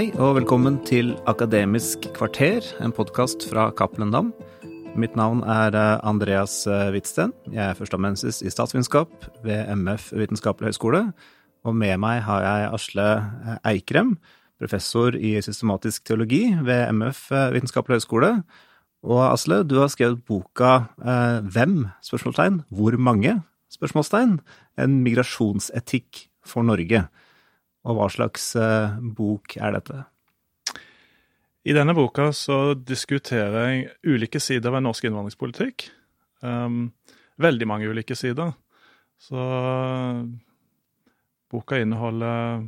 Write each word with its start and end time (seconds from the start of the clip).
Hei 0.00 0.14
og 0.16 0.38
velkommen 0.38 0.78
til 0.88 1.10
Akademisk 1.28 2.06
kvarter, 2.16 2.64
en 2.80 2.94
podkast 2.96 3.42
fra 3.50 3.66
Cappelen 3.76 4.08
Dam. 4.14 4.30
Mitt 4.96 5.12
navn 5.12 5.42
er 5.44 5.76
eh, 5.76 5.98
Andreas 6.08 6.62
eh, 6.64 6.86
Hvitsten. 6.94 7.34
Jeg 7.52 7.60
er 7.60 7.76
førsteamanuensis 7.76 8.38
i 8.40 8.48
statsvitenskap 8.48 9.12
ved 9.44 9.68
MF 9.76 10.06
Vitenskapelig 10.16 10.70
høgskole. 10.70 11.02
Og 11.68 11.76
med 11.76 12.00
meg 12.00 12.22
har 12.24 12.46
jeg 12.46 12.72
Asle 12.78 13.06
eh, 13.20 13.60
Eikrem, 13.74 14.16
professor 14.56 15.20
i 15.20 15.36
systematisk 15.44 16.08
teologi 16.08 16.46
ved 16.64 16.96
MF 16.96 17.26
Vitenskapelig 17.58 18.00
høgskole. 18.00 18.34
Og 19.04 19.24
Asle, 19.28 19.66
du 19.68 19.82
har 19.82 19.92
skrevet 19.92 20.24
boka 20.24 20.86
Hvem? 21.44 21.90
spørsmålstegn, 22.00 22.62
Hvor 22.72 22.96
mange? 22.96 23.42
spørsmålstegn, 23.68 24.38
En 24.80 25.02
migrasjonsetikk 25.04 26.30
for 26.40 26.64
Norge. 26.64 27.10
Og 27.88 27.96
hva 27.96 28.08
slags 28.12 28.50
bok 29.16 29.56
er 29.56 29.78
dette? 29.78 30.02
I 31.60 31.74
denne 31.76 31.92
boka 31.96 32.30
så 32.32 32.72
diskuterer 32.74 33.66
jeg 33.68 33.88
ulike 34.08 34.40
sider 34.40 34.72
ved 34.72 34.86
norsk 34.86 35.04
innvandringspolitikk. 35.04 35.90
Um, 36.40 36.92
veldig 37.40 37.68
mange 37.68 37.90
ulike 37.90 38.16
sider. 38.16 38.54
Så 39.20 39.44
boka 41.52 41.80
inneholder 41.82 42.64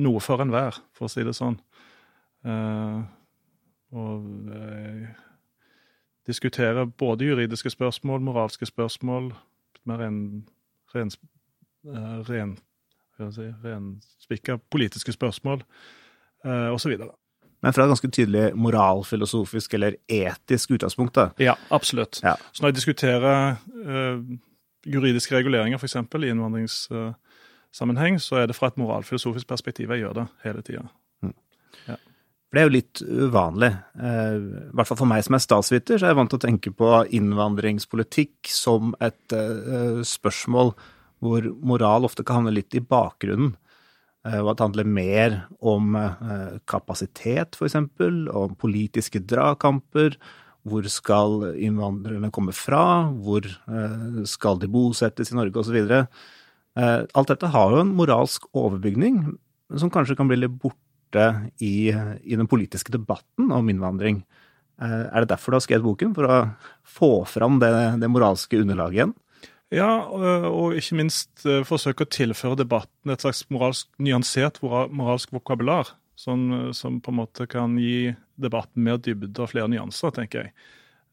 noe 0.00 0.22
for 0.24 0.40
enhver, 0.40 0.80
for 0.96 1.08
å 1.08 1.12
si 1.12 1.24
det 1.28 1.36
sånn. 1.36 1.58
Uh, 2.46 3.04
og 3.96 4.24
jeg 4.48 5.12
diskuterer 6.26 6.88
både 6.88 7.28
juridiske 7.28 7.70
spørsmål, 7.74 8.24
moralske 8.24 8.68
spørsmål, 8.68 9.28
mer 9.86 10.00
ren, 10.00 10.20
ren, 10.94 11.12
uh, 11.84 12.24
ren, 12.30 12.56
si, 13.34 13.46
renspikka 13.64 14.58
politiske 14.72 15.14
spørsmål, 15.16 15.62
eh, 16.44 16.68
osv 16.74 16.96
men 17.64 17.72
fra 17.72 17.82
et 17.86 17.90
ganske 17.90 18.10
tydelig 18.12 18.50
moralfilosofisk 18.54 19.74
eller 19.74 19.96
etisk 20.12 20.70
utgangspunkt. 20.76 21.14
da. 21.14 21.28
Ja, 21.38 21.54
absolutt. 21.70 22.20
Ja. 22.22 22.34
Så 22.52 22.62
når 22.62 22.68
jeg 22.68 22.76
diskuterer 22.76 23.56
eh, 23.86 24.20
juridiske 24.86 25.36
reguleringer, 25.36 25.78
f.eks. 25.78 25.96
i 25.96 26.28
innvandringssammenheng, 26.30 28.20
så 28.20 28.36
er 28.36 28.46
det 28.46 28.56
fra 28.56 28.66
et 28.70 28.78
moralfilosofisk 28.78 29.48
perspektiv 29.48 29.90
jeg 29.90 30.04
gjør 30.04 30.12
det 30.20 30.26
hele 30.44 30.62
tida. 30.62 30.82
Mm. 31.22 31.34
Ja. 31.88 31.96
For 32.46 32.52
det 32.54 32.60
er 32.60 32.68
jo 32.68 32.76
litt 32.76 33.02
uvanlig. 33.02 33.72
Uh, 33.98 34.36
I 34.70 34.74
hvert 34.76 34.86
fall 34.86 35.00
for 35.02 35.10
meg 35.10 35.24
som 35.26 35.34
er 35.34 35.42
statsviter, 35.42 35.98
så 35.98 36.06
er 36.06 36.14
jeg 36.14 36.20
vant 36.20 36.30
til 36.30 36.38
å 36.38 36.46
tenke 36.46 36.70
på 36.70 36.92
innvandringspolitikk 37.18 38.52
som 38.52 38.94
et 39.02 39.34
uh, 39.34 40.04
spørsmål 40.06 40.76
hvor 41.24 41.46
moral 41.64 42.06
ofte 42.08 42.24
kan 42.26 42.42
havne 42.42 42.54
litt 42.56 42.74
i 42.76 42.82
bakgrunnen. 42.84 43.54
Eh, 44.26 44.40
og 44.40 44.52
at 44.52 44.58
det 44.58 44.66
handler 44.66 44.90
mer 44.90 45.38
om 45.60 45.96
eh, 45.98 46.58
kapasitet, 46.68 47.56
f.eks., 47.56 47.78
om 47.78 48.56
politiske 48.58 49.22
dragkamper. 49.22 50.16
Hvor 50.66 50.86
skal 50.90 51.52
innvandrerne 51.62 52.32
komme 52.34 52.54
fra? 52.56 53.06
Hvor 53.12 53.46
eh, 53.46 54.22
skal 54.28 54.62
de 54.62 54.70
bosettes 54.70 55.30
i 55.32 55.38
Norge, 55.38 55.62
osv. 55.62 56.06
Alt 56.76 57.30
dette 57.30 57.48
har 57.54 57.72
jo 57.72 57.80
en 57.80 57.94
moralsk 57.96 58.50
overbygning, 58.52 59.22
som 59.80 59.88
kanskje 59.92 60.16
kan 60.18 60.28
bli 60.28 60.42
litt 60.42 60.58
borte 60.60 61.22
i, 61.64 61.88
i 61.88 62.36
den 62.36 62.50
politiske 62.50 62.92
debatten 62.92 63.48
om 63.54 63.70
innvandring. 63.72 64.18
Er 64.76 65.24
det 65.24 65.30
derfor 65.30 65.54
du 65.54 65.56
har 65.56 65.64
skrevet 65.64 65.86
boken? 65.86 66.12
For 66.12 66.28
å 66.28 66.40
få 66.84 67.10
fram 67.30 67.56
det, 67.62 67.70
det 68.02 68.10
moralske 68.12 68.60
underlaget 68.60 68.98
igjen? 68.98 69.14
Ja, 69.74 70.06
og 70.06 70.76
ikke 70.78 70.98
minst 71.00 71.42
eh, 71.46 71.64
forsøke 71.66 72.06
å 72.06 72.10
tilføre 72.10 72.58
debatten 72.60 73.10
et 73.10 73.24
slags 73.24 73.42
moralsk, 73.50 73.88
nyansert 73.98 74.60
moralsk 74.62 75.34
vokabular. 75.34 75.96
Som, 76.16 76.72
som, 76.72 76.94
på 77.04 77.12
en 77.12 77.18
måte 77.18 77.44
kan 77.44 77.74
gi 77.76 78.14
debatten 78.40 78.86
mer 78.86 78.96
dybde 79.04 79.36
og 79.36 79.50
flere 79.50 79.68
nyanser, 79.68 80.14
tenker 80.16 80.46
jeg. 80.46 80.54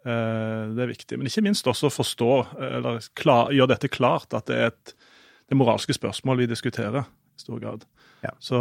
Eh, 0.06 0.62
det 0.76 0.86
er 0.86 0.92
viktig. 0.94 1.18
Men 1.20 1.28
ikke 1.28 1.44
minst 1.44 1.68
også 1.68 1.92
forstå, 1.92 2.30
eller 2.78 3.04
klar, 3.20 3.52
gjøre 3.52 3.74
dette 3.74 3.92
klart, 3.92 4.32
at 4.38 4.48
det 4.48 4.60
er 4.60 4.72
et, 4.72 4.94
det 5.52 5.60
moralske 5.60 5.96
spørsmål 5.98 6.44
vi 6.44 6.50
diskuterer 6.54 7.04
i 7.04 7.44
stor 7.44 7.60
grad. 7.60 7.84
Ja. 8.24 8.32
Så 8.40 8.60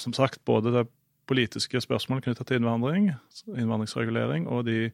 som 0.00 0.16
sagt, 0.16 0.40
både 0.48 0.72
det 0.72 0.86
politiske 1.28 1.80
spørsmålet 1.84 2.26
knytta 2.26 2.46
til 2.48 2.60
innvandring, 2.60 3.12
innvandringsregulering, 3.52 4.48
og 4.48 4.64
de 4.68 4.86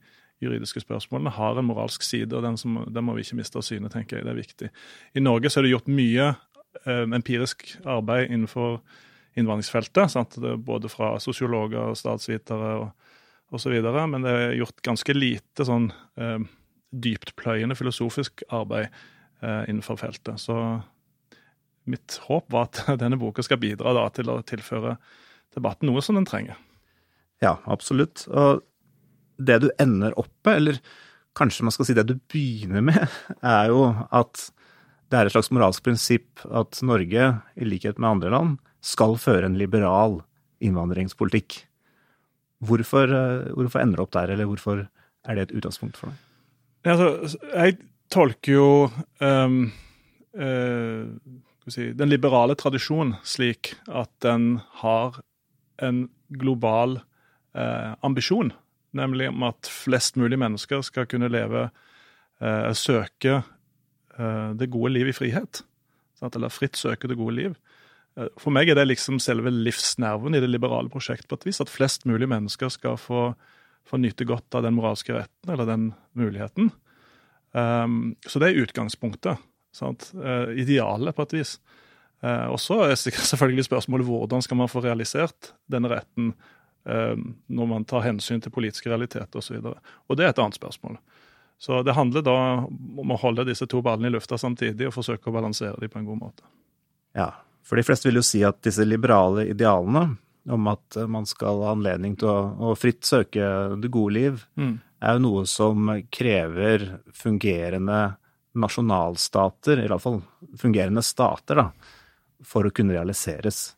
juridiske 0.42 0.82
spørsmålene 0.84 1.32
har 1.34 1.58
en 1.58 1.66
moralsk 1.66 2.04
side, 2.06 2.30
og 2.36 2.44
den, 2.46 2.56
som, 2.60 2.80
den 2.86 3.06
må 3.06 3.16
vi 3.16 3.26
ikke 3.26 3.40
miste 3.40 3.58
av 3.58 3.66
syne, 3.66 3.90
tenker 3.92 4.18
jeg. 4.18 4.26
Det 4.26 4.32
er 4.32 4.38
viktig. 4.38 4.70
I 5.18 5.24
Norge 5.24 5.50
så 5.50 5.60
er 5.60 5.66
det 5.66 5.74
gjort 5.74 5.90
mye 5.90 6.28
eh, 6.30 7.04
empirisk 7.04 7.66
arbeid 7.88 8.30
innenfor 8.30 8.80
innvandringsfeltet. 9.38 10.12
Sant? 10.14 10.38
både 10.38 10.90
fra 10.92 11.16
sosiologer 11.22 11.92
og 11.92 11.98
statsvitere 11.98 12.74
og 12.82 13.54
osv. 13.54 13.74
Men 13.80 14.24
det 14.26 14.34
er 14.34 14.56
gjort 14.58 14.82
ganske 14.84 15.16
lite 15.16 15.66
sånn 15.66 15.90
eh, 16.20 16.38
dyptpløyende 16.90 17.76
filosofisk 17.78 18.44
arbeid 18.54 18.88
eh, 18.88 19.64
innenfor 19.68 20.00
feltet. 20.00 20.40
Så 20.42 20.56
mitt 21.88 22.18
håp 22.28 22.50
var 22.52 22.68
at 22.68 22.84
denne 23.02 23.20
boka 23.20 23.44
skal 23.44 23.60
bidra 23.62 23.94
da, 23.96 24.08
til 24.14 24.32
å 24.32 24.40
tilføre 24.46 24.96
debatten 25.56 25.90
noe 25.90 26.04
som 26.04 26.18
den 26.18 26.28
trenger. 26.28 26.58
Ja, 27.42 27.56
absolutt. 27.70 28.26
Og 28.28 28.64
det 29.38 29.60
du 29.62 29.68
ender 29.80 30.16
opp 30.18 30.32
med, 30.46 30.56
eller 30.56 30.80
kanskje 31.38 31.66
man 31.66 31.74
skal 31.74 31.88
si 31.88 31.96
det 31.96 32.06
du 32.08 32.16
begynner 32.30 32.84
med, 32.84 33.04
er 33.56 33.72
jo 33.72 33.84
at 34.10 34.48
det 35.08 35.16
er 35.16 35.28
et 35.28 35.32
slags 35.32 35.52
moralsk 35.54 35.86
prinsipp 35.86 36.44
at 36.52 36.80
Norge, 36.84 37.30
i 37.56 37.68
likhet 37.68 38.00
med 38.00 38.10
andre 38.10 38.32
land, 38.34 38.58
skal 38.84 39.16
føre 39.20 39.48
en 39.48 39.56
liberal 39.58 40.20
innvandringspolitikk. 40.64 41.62
Hvorfor, 42.68 43.08
eh, 43.14 43.50
hvorfor 43.54 43.80
ender 43.80 44.00
du 44.00 44.04
opp 44.04 44.14
der, 44.16 44.34
eller 44.34 44.48
hvorfor 44.50 44.84
er 45.28 45.38
det 45.38 45.48
et 45.48 45.56
utgangspunkt 45.58 45.98
for 45.98 46.10
deg? 46.10 46.24
Altså, 46.88 47.38
jeg 47.54 47.78
tolker 48.12 48.52
jo 48.52 48.68
um, 49.20 49.58
uh, 50.38 51.04
si, 51.68 51.90
den 51.92 52.10
liberale 52.10 52.56
tradisjonen 52.58 53.16
slik 53.26 53.74
at 53.88 54.10
den 54.24 54.60
har 54.80 55.18
en 55.84 56.06
global 56.40 57.00
uh, 57.58 57.92
ambisjon 58.06 58.52
nemlig 58.98 59.30
om 59.30 59.46
at 59.48 59.70
flest 59.70 60.18
mulig 60.20 60.38
mennesker 60.40 60.82
skal 60.86 61.08
kunne 61.10 61.30
leve 61.32 61.68
eh, 62.42 62.70
Søke 62.76 63.38
eh, 63.38 64.50
det 64.58 64.70
gode 64.74 64.92
liv 64.96 65.10
i 65.10 65.16
frihet. 65.16 65.62
Sant? 66.18 66.36
Eller 66.36 66.52
fritt 66.52 66.78
søke 66.78 67.10
det 67.10 67.18
gode 67.18 67.36
liv. 67.36 67.56
Eh, 68.18 68.30
for 68.40 68.54
meg 68.54 68.70
er 68.70 68.78
det 68.78 68.88
liksom 68.88 69.20
selve 69.22 69.52
livsnerven 69.54 70.36
i 70.36 70.42
det 70.42 70.50
liberale 70.50 70.90
prosjektet 70.92 71.30
på 71.30 71.38
et 71.38 71.48
vis. 71.50 71.62
At 71.62 71.72
flest 71.72 72.06
mulig 72.08 72.28
mennesker 72.30 72.72
skal 72.74 72.98
få, 73.00 73.30
få 73.88 74.02
nyte 74.02 74.26
godt 74.28 74.58
av 74.58 74.66
den 74.66 74.76
moralske 74.78 75.16
retten, 75.16 75.54
eller 75.54 75.68
den 75.68 75.90
muligheten. 76.18 76.72
Um, 77.56 78.16
så 78.28 78.42
det 78.42 78.50
er 78.50 78.64
utgangspunktet. 78.64 79.40
Sant? 79.74 80.10
Uh, 80.16 80.50
idealet, 80.58 81.14
på 81.16 81.24
et 81.24 81.38
vis. 81.38 81.56
Uh, 82.24 82.50
og 82.52 82.58
så 82.60 82.82
er 82.88 82.98
selvfølgelig 83.32 83.68
spørsmålet 83.68 84.08
hvordan 84.08 84.44
skal 84.44 84.60
man 84.60 84.70
få 84.70 84.82
realisert 84.84 85.54
denne 85.70 85.90
retten 85.92 86.34
når 86.88 87.66
man 87.68 87.84
tar 87.88 88.06
hensyn 88.06 88.40
til 88.40 88.54
politiske 88.54 88.90
realiteter 88.90 89.40
osv. 89.40 89.58
Og, 89.60 89.90
og 90.08 90.18
det 90.18 90.26
er 90.26 90.32
et 90.32 90.40
annet 90.42 90.58
spørsmål. 90.58 90.96
Så 91.58 91.82
det 91.82 91.96
handler 91.96 92.22
da 92.22 92.36
om 92.64 93.12
å 93.12 93.18
holde 93.18 93.48
disse 93.48 93.66
to 93.66 93.82
ballene 93.82 94.12
i 94.12 94.14
lufta 94.14 94.38
samtidig 94.38 94.88
og 94.88 94.94
forsøke 94.94 95.30
å 95.30 95.34
balansere 95.34 95.80
dem 95.82 95.90
på 95.90 96.00
en 96.00 96.06
god 96.06 96.20
måte. 96.22 96.46
Ja, 97.18 97.32
for 97.66 97.76
de 97.76 97.84
fleste 97.84 98.08
vil 98.08 98.20
jo 98.20 98.26
si 98.26 98.44
at 98.46 98.60
disse 98.64 98.86
liberale 98.86 99.48
idealene 99.50 100.12
om 100.48 100.68
at 100.70 100.96
man 101.10 101.26
skal 101.28 101.60
ha 101.66 101.74
anledning 101.74 102.14
til 102.16 102.30
å, 102.30 102.70
å 102.70 102.76
fritt 102.78 103.04
søke 103.04 103.42
det 103.82 103.90
gode 103.92 104.14
liv, 104.16 104.44
mm. 104.56 104.74
er 105.04 105.18
jo 105.18 105.24
noe 105.26 105.42
som 105.50 105.90
krever 106.14 106.86
fungerende 107.12 107.98
nasjonalstater, 108.58 109.82
i 109.82 109.90
hvert 109.90 110.02
fall 110.02 110.22
fungerende 110.58 111.04
stater, 111.04 111.60
da, 111.60 111.66
for 112.46 112.66
å 112.66 112.72
kunne 112.74 112.96
realiseres. 112.96 113.74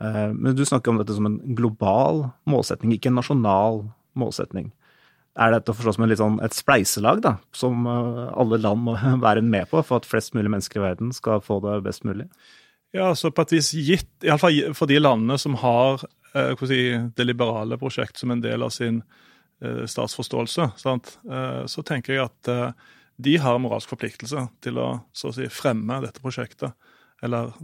Eh, 0.00 0.32
men 0.32 0.56
du 0.56 0.64
snakker 0.64 0.90
om 0.90 0.98
dette 1.00 1.14
som 1.16 1.28
en 1.28 1.38
global 1.56 2.26
målsetning, 2.48 2.94
ikke 2.94 3.10
en 3.12 3.20
nasjonal 3.20 3.82
målsetning. 4.18 4.70
Er 5.36 5.52
dette 5.52 5.72
å 5.72 5.76
forstå 5.76 5.96
som 5.96 6.12
sånn, 6.20 6.38
et 6.44 6.56
spleiselag, 6.56 7.22
da, 7.24 7.36
som 7.56 7.86
eh, 7.88 8.22
alle 8.36 8.60
land 8.60 8.84
må 8.88 8.96
være 9.26 9.44
med 9.44 9.70
på 9.72 9.82
for 9.86 10.00
at 10.00 10.08
flest 10.08 10.36
mulig 10.36 10.52
mennesker 10.52 10.80
i 10.80 10.86
verden 10.88 11.14
skal 11.16 11.44
få 11.44 11.60
det 11.64 11.80
best 11.86 12.06
mulig? 12.08 12.28
Ja, 12.96 13.10
så 13.18 13.32
på 13.34 13.44
et 13.44 13.56
vis 13.56 13.72
gitt, 13.74 14.12
iallfall 14.24 14.76
for 14.76 14.88
de 14.88 15.00
landene 15.00 15.36
som 15.40 15.56
har 15.60 16.04
eh, 16.32 16.66
si, 16.68 16.82
det 17.16 17.28
liberale 17.28 17.80
prosjekt 17.80 18.20
som 18.20 18.32
en 18.32 18.44
del 18.44 18.64
av 18.66 18.74
sin 18.74 19.02
statsforståelse, 19.56 20.66
sant? 20.76 21.14
så 21.64 21.82
tenker 21.88 22.12
jeg 22.12 22.26
at 22.26 22.48
de 23.24 23.36
har 23.40 23.56
moralsk 23.56 23.88
forpliktelse 23.88 24.42
til 24.60 24.76
å 24.76 24.90
å 25.00 25.30
si, 25.32 25.46
fremme 25.48 25.96
dette 26.04 26.20
prosjektet. 26.20 26.74
Eller 27.24 27.54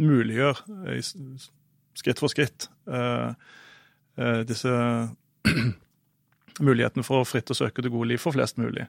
muliggjør 0.00 0.62
skritt 2.00 2.20
for 2.22 2.32
skritt 2.32 2.68
eh, 2.90 3.30
eh, 4.16 4.40
disse 4.48 4.72
mulighetene 6.66 7.04
for 7.06 7.22
å 7.22 7.28
fritt 7.28 7.52
å 7.52 7.56
søke 7.56 7.84
det 7.84 7.92
gode 7.92 8.10
liv 8.12 8.20
for 8.22 8.36
flest 8.36 8.60
mulig. 8.60 8.86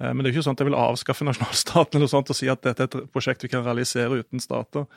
Eh, 0.00 0.10
men 0.10 0.22
det 0.22 0.30
er 0.30 0.36
ikke 0.36 0.46
sånn 0.46 0.58
at 0.58 0.64
jeg 0.64 0.70
vil 0.70 0.80
avskaffe 0.80 1.26
nasjonalstaten 1.28 2.00
eller 2.00 2.12
sånt 2.12 2.32
og 2.32 2.38
si 2.38 2.50
at 2.52 2.64
dette 2.66 2.86
er 2.86 2.90
et 2.90 3.12
prosjekt 3.14 3.46
vi 3.46 3.52
kan 3.52 3.66
realisere 3.66 4.22
uten 4.22 4.42
stater. 4.42 4.88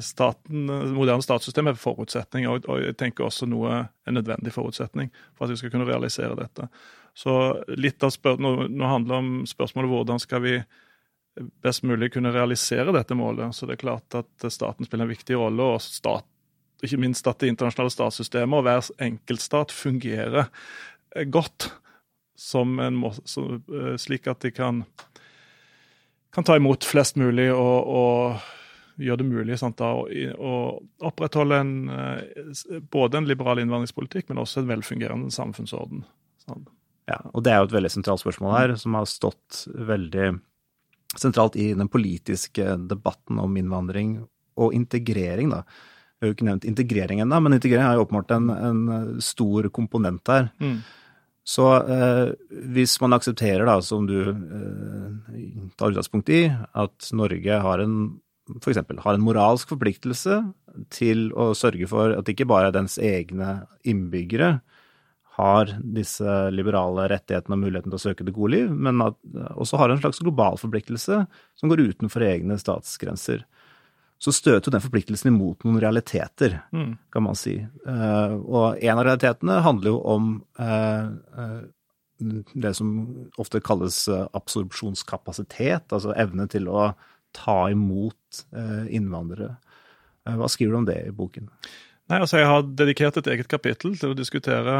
staten, 0.00 0.64
moderne 0.96 1.20
statssystem 1.20 1.68
er 1.68 1.76
forutsetning, 1.76 2.46
og, 2.48 2.64
jeg 2.80 2.94
tenker 2.96 3.26
også 3.26 3.44
noe 3.44 3.82
er 4.08 4.14
nødvendig 4.16 4.54
forutsetning 4.54 5.10
for 5.36 5.44
at 5.44 5.50
vi 5.52 5.58
skal 5.60 5.74
kunne 5.74 5.84
realisere 5.84 6.38
dette. 6.38 6.70
Så 7.12 7.34
litt 7.76 8.00
av 8.02 8.14
spør 8.14 8.40
nå, 8.40 8.52
nå 8.72 8.88
handler 8.88 9.12
det 9.12 9.18
om 9.18 9.42
spørsmålet 9.50 9.92
hvordan 9.92 10.22
skal 10.24 10.40
vi 10.40 10.54
best 11.62 11.84
mulig 11.86 12.12
kunne 12.14 12.32
realisere 12.34 12.94
dette 12.94 13.16
målet. 13.18 13.54
Så 13.54 13.66
det 13.66 13.76
er 13.76 13.84
klart 13.84 14.18
at 14.18 14.48
staten 14.52 14.88
spiller 14.88 15.06
en 15.06 15.14
viktig 15.14 15.38
rolle, 15.38 15.72
og 15.74 15.82
stat, 15.84 16.26
ikke 16.84 17.00
minst 17.02 17.26
at 17.26 17.40
det 17.42 17.50
internasjonale 17.52 17.92
statssystemet 17.94 18.60
og 18.60 18.66
hver 18.66 18.90
enkeltstat 19.08 19.74
fungerer 19.74 20.50
godt 21.32 21.72
som 22.38 22.78
en 22.78 22.94
må, 22.94 23.10
eh, 23.10 23.96
slik 23.98 24.28
at 24.30 24.40
de 24.40 24.52
kan, 24.54 24.84
kan, 26.30 26.44
ta 26.44 26.56
imot 26.56 26.86
flest 26.86 27.18
mulig 27.18 27.48
og, 27.50 27.88
og 27.90 29.02
gjøre 29.02 29.22
det 29.22 29.26
mulig 29.26 29.58
sant, 29.58 29.78
da, 29.80 29.90
å, 29.98 30.06
å, 30.38 30.54
opprettholde 31.10 31.58
en, 31.58 31.72
eh, 31.90 32.78
både 32.94 33.18
en 33.18 33.26
liberal 33.26 33.58
innvandringspolitikk, 33.62 34.28
men 34.30 34.42
også 34.44 34.62
en 34.62 34.70
velfungerende 34.70 35.34
samfunnsorden. 35.34 36.04
Sant? 36.46 36.70
Ja, 37.08 37.18
og 37.32 37.42
Det 37.42 37.52
er 37.52 37.62
jo 37.62 37.70
et 37.70 37.74
veldig 37.78 37.90
sentralt 37.90 38.22
spørsmål 38.22 38.54
her, 38.54 38.76
som 38.78 38.94
har 38.98 39.08
stått 39.08 39.64
veldig 39.66 40.36
sentralt 41.16 41.56
i 41.56 41.70
den 41.74 41.88
politiske 41.88 42.76
debatten 42.90 43.38
om 43.40 43.56
innvandring 43.56 44.18
og 44.58 44.74
integrering. 44.74 45.50
da. 45.54 45.62
Vi 46.18 46.26
har 46.26 46.32
jo 46.32 46.36
ikke 46.36 46.48
nevnt 46.48 46.66
integrering 46.68 47.22
ennå, 47.22 47.40
men 47.40 47.56
integrering 47.56 47.86
er 47.86 47.98
jo 47.98 48.04
åpenbart 48.06 48.34
en, 48.36 48.50
en 48.50 49.20
stor 49.22 49.70
komponent 49.74 50.28
her. 50.28 50.50
Mm. 50.60 50.80
Så 51.48 51.66
eh, 51.80 52.32
hvis 52.74 52.98
man 53.00 53.16
aksepterer, 53.16 53.64
da, 53.64 53.78
som 53.80 54.04
du 54.08 54.18
eh, 54.20 55.68
tar 55.78 55.94
utgangspunkt 55.94 56.28
i, 56.34 56.42
at 56.52 57.12
Norge 57.16 57.60
har 57.64 57.84
en 57.84 58.00
for 58.62 58.72
eksempel, 58.72 58.96
har 59.04 59.16
en 59.16 59.24
moralsk 59.24 59.68
forpliktelse 59.74 60.38
til 60.94 61.28
å 61.36 61.50
sørge 61.58 61.88
for 61.90 62.14
at 62.16 62.24
det 62.24 62.32
ikke 62.32 62.48
bare 62.48 62.70
er 62.70 62.76
dens 62.78 62.96
egne 62.96 63.58
innbyggere 63.84 64.58
har 65.38 65.70
disse 65.96 66.36
liberale 66.50 67.06
rettighetene 67.12 67.54
og 67.54 67.62
muligheten 67.62 67.92
til 67.92 68.00
å 68.00 68.04
søke 68.08 68.26
det 68.26 68.34
gode 68.36 68.56
liv, 68.56 68.72
men 68.74 69.00
at 69.04 69.16
også 69.54 69.78
har 69.78 69.94
en 69.94 70.00
slags 70.02 70.18
global 70.24 70.58
forpliktelse 70.60 71.22
som 71.58 71.70
går 71.70 71.86
utenfor 71.92 72.26
egne 72.26 72.58
statsgrenser 72.58 73.46
så 74.18 74.34
støter 74.34 74.66
jo 74.66 74.74
den 74.74 74.82
forpliktelsen 74.82 75.30
imot 75.30 75.62
noen 75.64 75.78
realiteter, 75.82 76.58
mm. 76.74 76.90
kan 77.14 77.24
man 77.24 77.38
si. 77.38 77.54
Uh, 77.86 78.34
og 78.42 78.80
en 78.82 78.98
av 78.98 79.04
realitetene 79.06 79.60
handler 79.62 79.92
jo 79.92 80.00
om 80.10 80.30
uh, 80.58 81.10
uh, 81.38 81.60
det 82.58 82.72
som 82.74 82.96
ofte 83.38 83.62
kalles 83.62 84.00
absorpsjonskapasitet, 84.10 85.86
altså 85.94 86.16
evne 86.18 86.48
til 86.50 86.66
å 86.66 86.90
ta 87.36 87.68
imot 87.70 88.40
innvandrere. 88.90 89.52
Hva 90.26 90.48
skriver 90.50 90.74
du 90.74 90.78
om 90.80 90.88
det 90.88 90.96
i 91.04 91.12
boken? 91.14 91.46
Nei, 92.10 92.18
altså 92.18 92.40
Jeg 92.40 92.48
har 92.50 92.66
dedikert 92.66 93.20
et 93.20 93.30
eget 93.30 93.46
kapittel 93.52 93.94
til 94.00 94.10
å 94.10 94.18
diskutere 94.18 94.74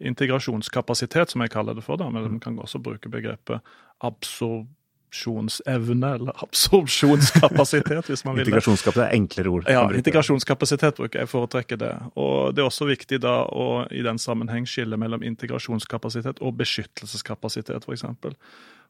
integrasjonskapasitet, 0.00 1.30
som 1.30 1.40
jeg 1.44 1.50
kaller 1.50 1.74
det 1.74 1.84
for. 1.84 1.96
da, 1.96 2.10
men 2.10 2.22
Man 2.22 2.40
kan 2.40 2.58
også 2.58 2.78
bruke 2.78 3.08
begrepet 3.08 3.60
absorpsjonsevne 4.00 6.14
eller 6.14 6.32
absorpsjonskapasitet, 6.42 8.06
hvis 8.06 8.24
man 8.24 8.36
vil. 8.36 8.46
Integrasjonskapasitet 8.46 9.06
er 9.06 9.16
enklere 9.16 9.48
ord. 9.48 9.64
Ja, 9.70 9.90
integrasjonskapasitet 9.94 10.96
bruker 10.96 11.18
jeg 11.22 11.28
foretrekker 11.28 11.76
det. 11.76 11.98
Og 12.14 12.54
Det 12.54 12.62
er 12.62 12.66
også 12.66 12.84
viktig 12.90 13.20
da 13.22 13.44
å 13.46 13.86
i 13.90 14.02
den 14.02 14.18
sammenheng 14.18 14.66
skille 14.66 14.96
mellom 14.96 15.22
integrasjonskapasitet 15.22 16.40
og 16.40 16.56
beskyttelseskapasitet, 16.58 17.84
f.eks. 17.84 18.02
For, 18.20 18.32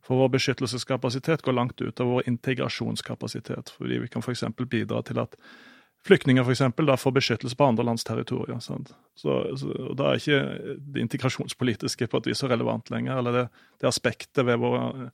for 0.04 0.16
vår 0.24 0.28
beskyttelseskapasitet 0.38 1.42
går 1.42 1.52
langt 1.52 1.80
ut 1.80 2.00
av 2.00 2.06
vår 2.06 2.22
integrasjonskapasitet. 2.28 3.70
fordi 3.76 3.98
vi 3.98 4.08
kan 4.08 4.22
f.eks. 4.22 4.44
bidra 4.68 5.02
til 5.02 5.18
at 5.18 5.36
flyktninger 6.04 6.44
for 6.44 6.86
da 6.86 6.96
får 7.00 7.14
beskyttelse 7.16 7.56
på 7.56 7.66
andre 7.66 7.86
lands 7.88 8.04
territorier. 8.04 8.60
Så, 8.60 8.76
så, 9.16 9.34
Da 9.96 10.10
er 10.10 10.20
ikke 10.20 10.76
det 10.76 11.06
integrasjonspolitiske 11.06 12.10
på 12.10 12.20
et 12.20 12.28
vis 12.28 12.42
så 12.44 12.50
relevant 12.50 12.90
lenger. 12.92 13.18
Eller 13.18 13.38
det, 13.38 13.46
det 13.80 13.88
aspektet 13.88 14.44
ved 14.44 14.60
vår 14.60 15.08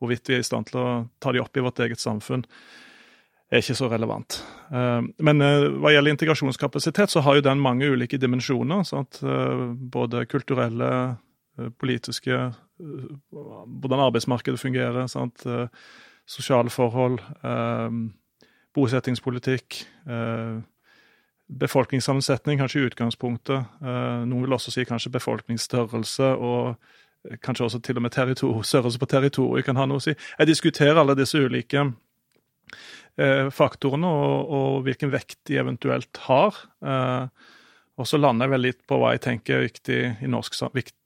hvorvidt 0.00 0.28
vi 0.28 0.36
er 0.36 0.42
i 0.44 0.46
stand 0.46 0.68
til 0.70 0.80
å 0.80 0.88
ta 1.22 1.32
de 1.32 1.40
opp 1.40 1.56
i 1.56 1.64
vårt 1.64 1.80
eget 1.84 2.02
samfunn, 2.02 2.44
er 3.46 3.62
ikke 3.62 3.76
så 3.78 3.88
relevant. 3.90 4.40
Eh, 4.74 5.02
men 5.28 5.44
eh, 5.44 5.68
hva 5.78 5.92
gjelder 5.94 6.16
integrasjonskapasitet, 6.16 7.12
så 7.12 7.22
har 7.24 7.38
jo 7.38 7.46
den 7.46 7.62
mange 7.62 7.88
ulike 7.88 8.18
dimensjoner. 8.20 8.82
Sant? 8.88 9.20
Eh, 9.22 9.62
både 9.96 10.26
kulturelle, 10.30 10.90
politiske, 11.80 12.36
hvordan 12.76 14.00
arbeidsmarkedet 14.04 14.58
fungerer, 14.60 15.06
sant? 15.08 15.40
sosiale 16.28 16.68
forhold, 16.68 17.22
bosettingspolitikk. 18.76 19.80
Befolkningssammensetning, 21.46 22.60
kanskje 22.60 22.82
i 22.82 22.86
utgangspunktet. 22.90 23.80
Noen 23.82 24.44
vil 24.44 24.56
også 24.56 24.74
si 24.74 24.84
kanskje 24.88 25.14
befolkningsstørrelse 25.16 26.30
og 26.36 26.76
Kanskje 27.42 27.64
også 27.66 27.80
til 27.82 27.98
og 27.98 28.04
med 28.04 28.14
størrelse 28.14 28.98
på 29.02 29.08
territoriet 29.10 29.66
kan 29.66 29.78
ha 29.80 29.86
noe 29.88 30.00
å 30.00 30.04
si. 30.04 30.14
Jeg 30.14 30.50
diskuterer 30.50 31.00
alle 31.00 31.16
disse 31.18 31.40
ulike 31.40 31.82
eh, 33.18 33.48
faktorene 33.54 34.06
og, 34.08 34.52
og, 34.58 34.80
hvilken 34.86 35.12
vekt 35.14 35.40
de 35.50 35.58
eventuelt 35.60 36.22
har. 36.28 36.58
Eh, 36.86 37.52
og 37.96 38.08
så 38.08 38.20
lander 38.20 38.46
jeg 38.46 38.52
vel 38.52 38.64
litt 38.66 38.82
på 38.88 38.98
hva 39.00 39.14
jeg 39.14 39.24
tenker 39.24 39.56
er 39.56 39.66
viktig 39.70 40.00
i 40.22 40.30
norsk, 40.30 40.58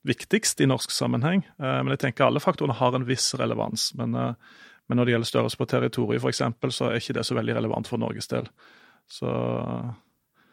viktigst 0.09 0.61
i 0.61 0.69
norsk 0.71 0.93
sammenheng. 0.95 1.45
Eh, 1.61 1.79
men 1.85 1.95
jeg 1.95 2.05
tenker 2.07 2.27
alle 2.27 2.43
faktorene 2.43 2.79
har 2.81 2.99
en 2.99 3.07
viss 3.09 3.31
relevans. 3.39 3.93
Men, 4.01 4.19
eh, 4.19 4.59
men 4.91 4.99
når 4.99 5.07
det 5.07 5.13
gjelder 5.15 5.31
størrelse 5.31 5.59
på 5.61 5.71
territoriet, 5.71 6.23
f.eks., 6.23 6.43
så 6.75 6.91
er 6.91 6.99
ikke 6.99 7.15
det 7.21 7.27
så 7.29 7.39
veldig 7.39 7.55
relevant 7.61 7.87
for 7.87 8.03
Norges 8.03 8.27
del. 8.33 8.49
Så 9.11 9.31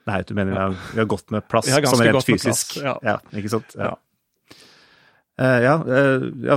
Nei, 0.08 0.22
du 0.24 0.36
mener 0.38 0.56
har, 0.56 0.76
vi 0.94 1.02
har 1.02 1.08
gått 1.10 1.34
med 1.34 1.44
plass 1.52 1.68
som 1.68 2.04
rent 2.06 2.24
fysisk? 2.24 2.78
Plass, 2.78 2.86
ja. 2.86 2.94
ja. 3.04 3.18
Ikke 3.36 3.52
sant? 3.58 3.74
Ja. 3.76 3.90
ja. 3.90 3.96
Uh, 5.38 5.60
ja, 5.62 5.74
uh, 5.86 6.24
ja, 6.48 6.56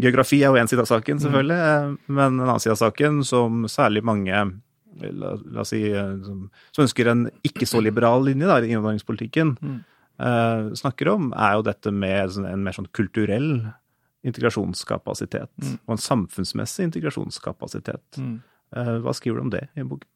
geografi 0.00 0.38
er 0.40 0.48
jo 0.48 0.56
én 0.56 0.70
side 0.70 0.80
av 0.80 0.88
saken, 0.88 1.18
mm. 1.18 1.22
selvfølgelig. 1.24 1.58
Mm. 1.60 1.96
Uh, 1.96 2.12
men 2.14 2.38
en 2.38 2.46
annen 2.46 2.62
side 2.62 2.76
av 2.76 2.80
saken, 2.80 3.18
som 3.28 3.66
særlig 3.68 4.04
mange 4.06 4.44
la, 5.00 5.34
la 5.36 5.64
oss 5.64 5.74
si, 5.74 5.82
som, 6.24 6.46
som, 6.70 6.84
ønsker 6.86 7.10
en 7.10 7.26
ikke 7.46 7.68
så 7.68 7.82
liberal 7.84 8.24
linje 8.28 8.48
da, 8.48 8.56
i 8.60 8.72
innvandringspolitikken, 8.72 9.52
mm. 9.56 9.76
snakker 10.76 11.08
om, 11.12 11.30
er 11.32 11.54
jo 11.56 11.64
dette 11.64 11.92
med 11.92 12.34
sånn, 12.34 12.48
en 12.48 12.64
mer 12.64 12.76
sånn 12.76 12.88
kulturell 12.96 13.52
integrasjonskapasitet. 14.26 15.52
Mm. 15.62 15.76
Og 15.86 15.94
en 15.94 16.02
samfunnsmessig 16.04 16.88
integrasjonskapasitet. 16.90 18.20
Mm. 18.20 18.40
hva 19.02 19.14
skriver 19.16 19.40
du 19.40 19.46
om 19.46 19.52
det 19.52 19.64
i 19.74 19.86
boken? 19.86 20.08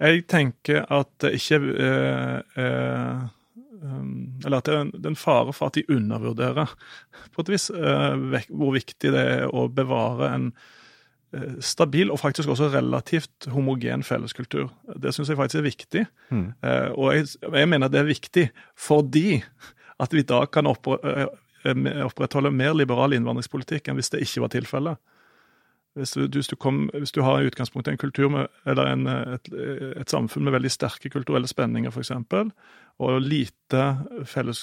Jeg 0.00 0.24
tenker 0.32 0.86
at 0.88 1.10
det 1.22 1.36
ikke 1.36 1.60
er 2.56 3.28
Um, 3.80 4.34
eller 4.44 4.58
at 4.58 4.66
det 4.68 4.74
er, 4.74 4.82
en, 4.84 4.90
en 5.08 5.16
fare 5.16 5.54
for 5.56 5.70
at 5.70 5.78
de 5.78 5.86
undervurderer 5.88 6.68
på 7.32 7.40
et 7.40 7.48
vis 7.48 7.70
hvor 7.72 8.74
viktig 8.74 9.12
det 9.14 9.22
er 9.24 9.54
å 9.56 9.70
bevare 9.72 10.28
en 10.34 10.50
stabil 11.62 12.10
og 12.10 12.18
faktisk 12.20 12.50
også 12.50 12.68
relativt 12.74 13.46
homogen 13.54 14.02
felleskultur. 14.04 14.68
Det 15.00 15.14
syns 15.14 15.30
jeg 15.30 15.38
faktisk 15.38 15.60
er 15.60 15.68
viktig. 15.68 16.02
Mm. 16.34 16.46
Og 16.98 17.12
jeg, 17.14 17.28
jeg, 17.40 17.68
mener 17.70 17.88
det 17.88 18.00
er 18.00 18.08
viktig 18.08 18.46
fordi 18.74 19.38
at 20.02 20.16
vi 20.16 20.24
da 20.26 20.42
kan 20.50 20.66
opprettholde 22.06 22.52
mer 22.54 22.74
liberal 22.76 23.12
innvandringspolitikk 23.16 23.88
enn 23.88 23.98
hvis 24.00 24.12
det 24.14 24.22
ikke 24.24 24.44
var 24.46 24.52
tilfellet. 24.54 25.16
Hvis 25.98 26.12
du, 26.14 26.22
hvis, 26.30 26.46
du 26.46 26.54
kom, 26.56 26.84
hvis 26.94 27.10
du, 27.12 27.18
har 27.26 27.40
i 27.40 27.48
utgangspunktet 27.50 27.92
en 27.92 27.98
kultur 27.98 28.28
med, 28.30 28.46
eller 28.68 28.92
en, 28.92 29.08
et, 29.10 29.48
et, 29.96 30.10
samfunn 30.10 30.44
med 30.46 30.54
veldig 30.54 30.70
sterke 30.70 31.10
kulturelle 31.10 31.50
spenninger, 31.50 31.90
f.eks., 31.90 32.12
og 33.00 33.24
lite 33.24 33.82
felles 34.28 34.60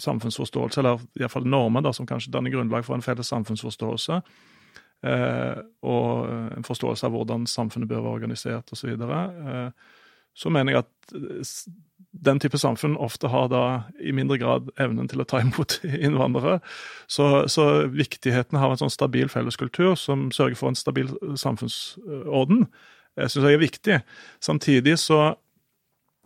samfunnsforståelse, 0.00 0.80
eller 0.80 1.02
iallfall 1.20 1.44
normer 1.44 1.84
da, 1.84 1.92
som 1.92 2.08
kanskje 2.08 2.32
danner 2.32 2.54
grunnlag 2.54 2.86
for 2.86 2.96
en 2.96 3.04
felles 3.04 3.28
samfunnsforståelse, 3.28 4.20
eh, 5.10 5.60
og 5.84 6.32
en 6.56 6.66
forståelse 6.66 7.08
av 7.08 7.16
hvordan 7.16 7.44
samfunnet 7.50 7.90
bør 7.90 8.06
være 8.06 8.16
organisert 8.22 8.72
osv., 8.72 8.80
så, 8.80 8.92
videre, 8.94 9.20
eh, 9.44 10.00
så 10.32 10.54
mener 10.54 10.78
jeg 10.78 10.86
at 10.86 11.50
den 12.10 12.40
type 12.42 12.58
samfunn 12.58 12.96
ofte 12.98 13.30
har 13.30 13.48
da 13.52 13.64
i 14.02 14.12
mindre 14.16 14.38
grad 14.40 14.70
evnen 14.82 15.08
til 15.10 15.22
å 15.22 15.26
ta 15.28 15.40
imot 15.44 15.78
innvandrere. 15.84 16.58
Så, 17.10 17.48
så 17.50 17.86
viktigheten 17.90 18.58
av 18.58 18.74
en 18.74 18.82
sånn 18.82 18.94
stabil 18.94 19.30
felleskultur 19.32 19.94
som 19.98 20.28
sørger 20.34 20.58
for 20.58 20.72
en 20.72 20.78
stabil 20.78 21.12
samfunnsorden, 21.38 22.66
jeg 23.18 23.32
syns 23.32 23.46
jeg 23.46 23.58
er 23.58 23.62
viktig. 23.62 24.00
Samtidig 24.42 24.96
så 25.02 25.34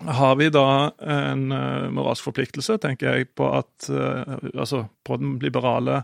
har 0.04 0.34
vi 0.36 0.50
da 0.52 0.90
en 1.00 1.46
uh, 1.54 1.88
moralsk 1.94 2.26
forpliktelse, 2.26 2.76
tenker 2.82 3.14
jeg, 3.14 3.28
på 3.38 3.46
at 3.56 3.86
uh, 3.88 4.36
Altså 4.52 4.82
på 5.06 5.16
den 5.20 5.38
liberale 5.40 6.02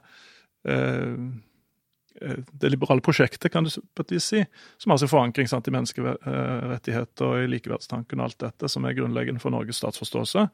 Eh, 0.68 1.16
det 2.18 2.68
liberale 2.72 3.04
prosjektet, 3.04 3.52
kan 3.52 3.64
du 3.64 3.70
på 3.70 4.04
et 4.04 4.14
vis 4.16 4.26
si, 4.32 4.42
som 4.82 4.92
har 4.92 4.98
sin 5.00 5.10
forankring 5.10 5.48
sant, 5.48 5.68
i 5.70 5.74
menneskerettigheter 5.74 7.26
og 7.26 7.44
i 7.44 7.50
likeverdstanken 7.52 8.20
og 8.20 8.26
alt 8.26 8.40
dette, 8.42 8.68
som 8.68 8.84
er 8.84 8.96
grunnleggende 8.98 9.42
for 9.42 9.54
Norges 9.54 9.78
statsforståelse. 9.80 10.48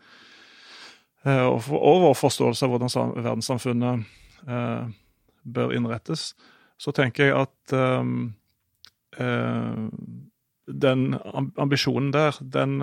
Eh, 1.27 1.47
og, 1.47 1.61
for, 1.67 1.83
og 1.83 2.05
vår 2.05 2.17
forståelse 2.21 2.67
av 2.67 2.73
hvordan 2.73 2.93
verdenssamfunnet 3.17 4.47
eh, 4.47 4.85
bør 5.57 5.75
innrettes. 5.75 6.31
Så 6.79 6.93
tenker 6.95 7.31
jeg 7.31 7.39
at 7.41 7.77
eh, 7.77 8.05
den 10.67 11.07
ambisjonen 11.57 12.11
der, 12.15 12.37
den, 12.43 12.81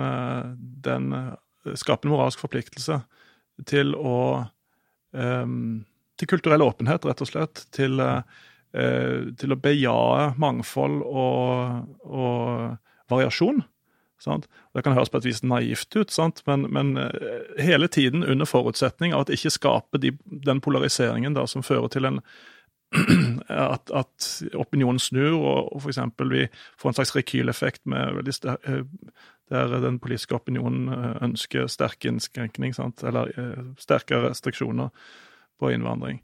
den 0.82 1.12
skaper 1.76 2.08
en 2.08 2.14
moralsk 2.14 2.40
forpliktelse 2.42 3.02
til 3.68 3.94
å 3.94 4.16
Til 5.14 6.26
kulturell 6.26 6.62
åpenhet, 6.64 7.04
rett 7.06 7.20
og 7.22 7.28
slett. 7.28 7.60
Til, 7.70 8.00
til 8.74 9.54
å 9.54 9.58
bejae 9.62 10.32
mangfold 10.40 10.96
og, 11.06 11.84
og 12.02 13.12
variasjon. 13.12 13.60
Sant? 14.18 14.48
Det 14.74 14.82
kan 14.82 14.96
høres 14.96 15.12
på 15.12 15.20
et 15.20 15.28
vis 15.28 15.44
naivt 15.46 15.94
ut, 15.94 16.16
men, 16.48 16.64
men, 16.74 16.90
hele 17.60 17.86
tiden 17.86 18.24
under 18.24 18.48
forutsetning 18.48 19.14
av 19.14 19.22
at 19.22 19.30
det 19.30 19.38
ikke 19.38 19.54
skaper 19.54 20.02
de, 20.02 20.10
den 20.24 20.62
polariseringen 20.64 21.36
da, 21.38 21.46
som 21.50 21.62
fører 21.62 21.92
til 21.94 22.10
en 22.10 22.18
at, 23.48 23.90
at, 23.90 24.26
opinionen 24.54 25.00
snur, 25.02 25.34
og, 25.38 25.72
og 25.74 25.82
f.eks. 25.82 25.98
vi 26.30 26.46
får 26.78 26.90
en 26.90 26.98
slags 26.98 27.14
rekyleffekt 27.16 27.82
eh, 27.90 28.84
der 29.52 29.74
den 29.82 29.98
politiske 30.02 30.36
opinionen 30.36 30.88
eh, 30.92 31.10
ønsker 31.26 31.68
sterk 31.70 32.06
innskrenkning, 32.08 32.74
sant? 32.76 33.02
eller 33.02 33.32
eh, 33.34 33.64
sterkere 33.80 34.30
restriksjoner 34.30 34.92
på 35.60 35.72
innvandring. 35.74 36.22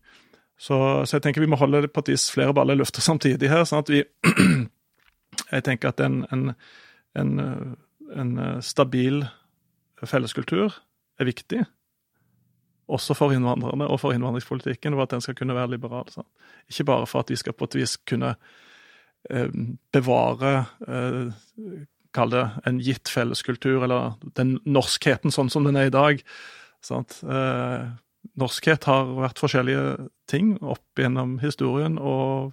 Så, 0.61 0.77
så, 1.07 1.17
jeg 1.17 1.25
tenker 1.25 1.41
vi 1.41 1.49
må 1.49 1.57
holde 1.57 1.89
på 1.89 2.03
et 2.05 2.13
vis 2.13 2.27
flere 2.35 2.53
baller 2.57 2.77
i 2.77 2.81
lufta 2.83 3.01
samtidig 3.01 3.49
her. 3.49 3.65
sånn 3.65 3.85
at 3.85 3.93
vi 3.93 4.05
Jeg 5.51 5.65
tenker 5.67 5.91
at 5.91 6.01
en, 6.05 6.21
en, 6.35 6.51
en, 7.19 7.31
en 8.19 8.33
stabil 8.63 9.23
felleskultur 10.07 10.75
er 11.21 11.27
viktig 11.27 11.63
også 12.91 13.15
for 13.17 13.35
innvandrerne 13.35 13.87
og 13.89 14.01
for 14.03 14.15
innvandringspolitikken, 14.15 14.97
og 14.97 15.05
at 15.05 15.15
den 15.15 15.25
skal 15.25 15.37
kunne 15.39 15.57
være 15.57 15.75
liberal. 15.77 16.09
Sant? 16.13 16.29
Ikke 16.71 16.89
bare 16.91 17.07
for 17.11 17.23
at 17.23 17.31
vi 17.31 17.39
skal 17.39 17.55
på 17.57 17.69
et 17.69 17.79
vis 17.81 17.97
kunne 18.09 18.35
eh, 19.31 19.49
bevare 19.95 20.53
eh, 20.89 21.49
Kall 22.11 22.33
det 22.33 22.43
en 22.67 22.81
gitt 22.83 23.07
felleskultur, 23.07 23.85
eller 23.87 24.17
den 24.35 24.57
norskheten 24.67 25.31
sånn 25.31 25.47
som 25.47 25.63
den 25.63 25.77
er 25.79 25.87
i 25.87 25.95
dag. 25.95 26.25
Sant? 26.83 27.21
Eh, 27.23 27.85
norskhet 28.41 28.87
har 28.89 29.11
vært 29.17 29.41
forskjellige 29.41 30.09
ting 30.31 30.55
opp 30.61 31.01
gjennom 31.01 31.39
historien, 31.43 31.99
og, 31.99 32.53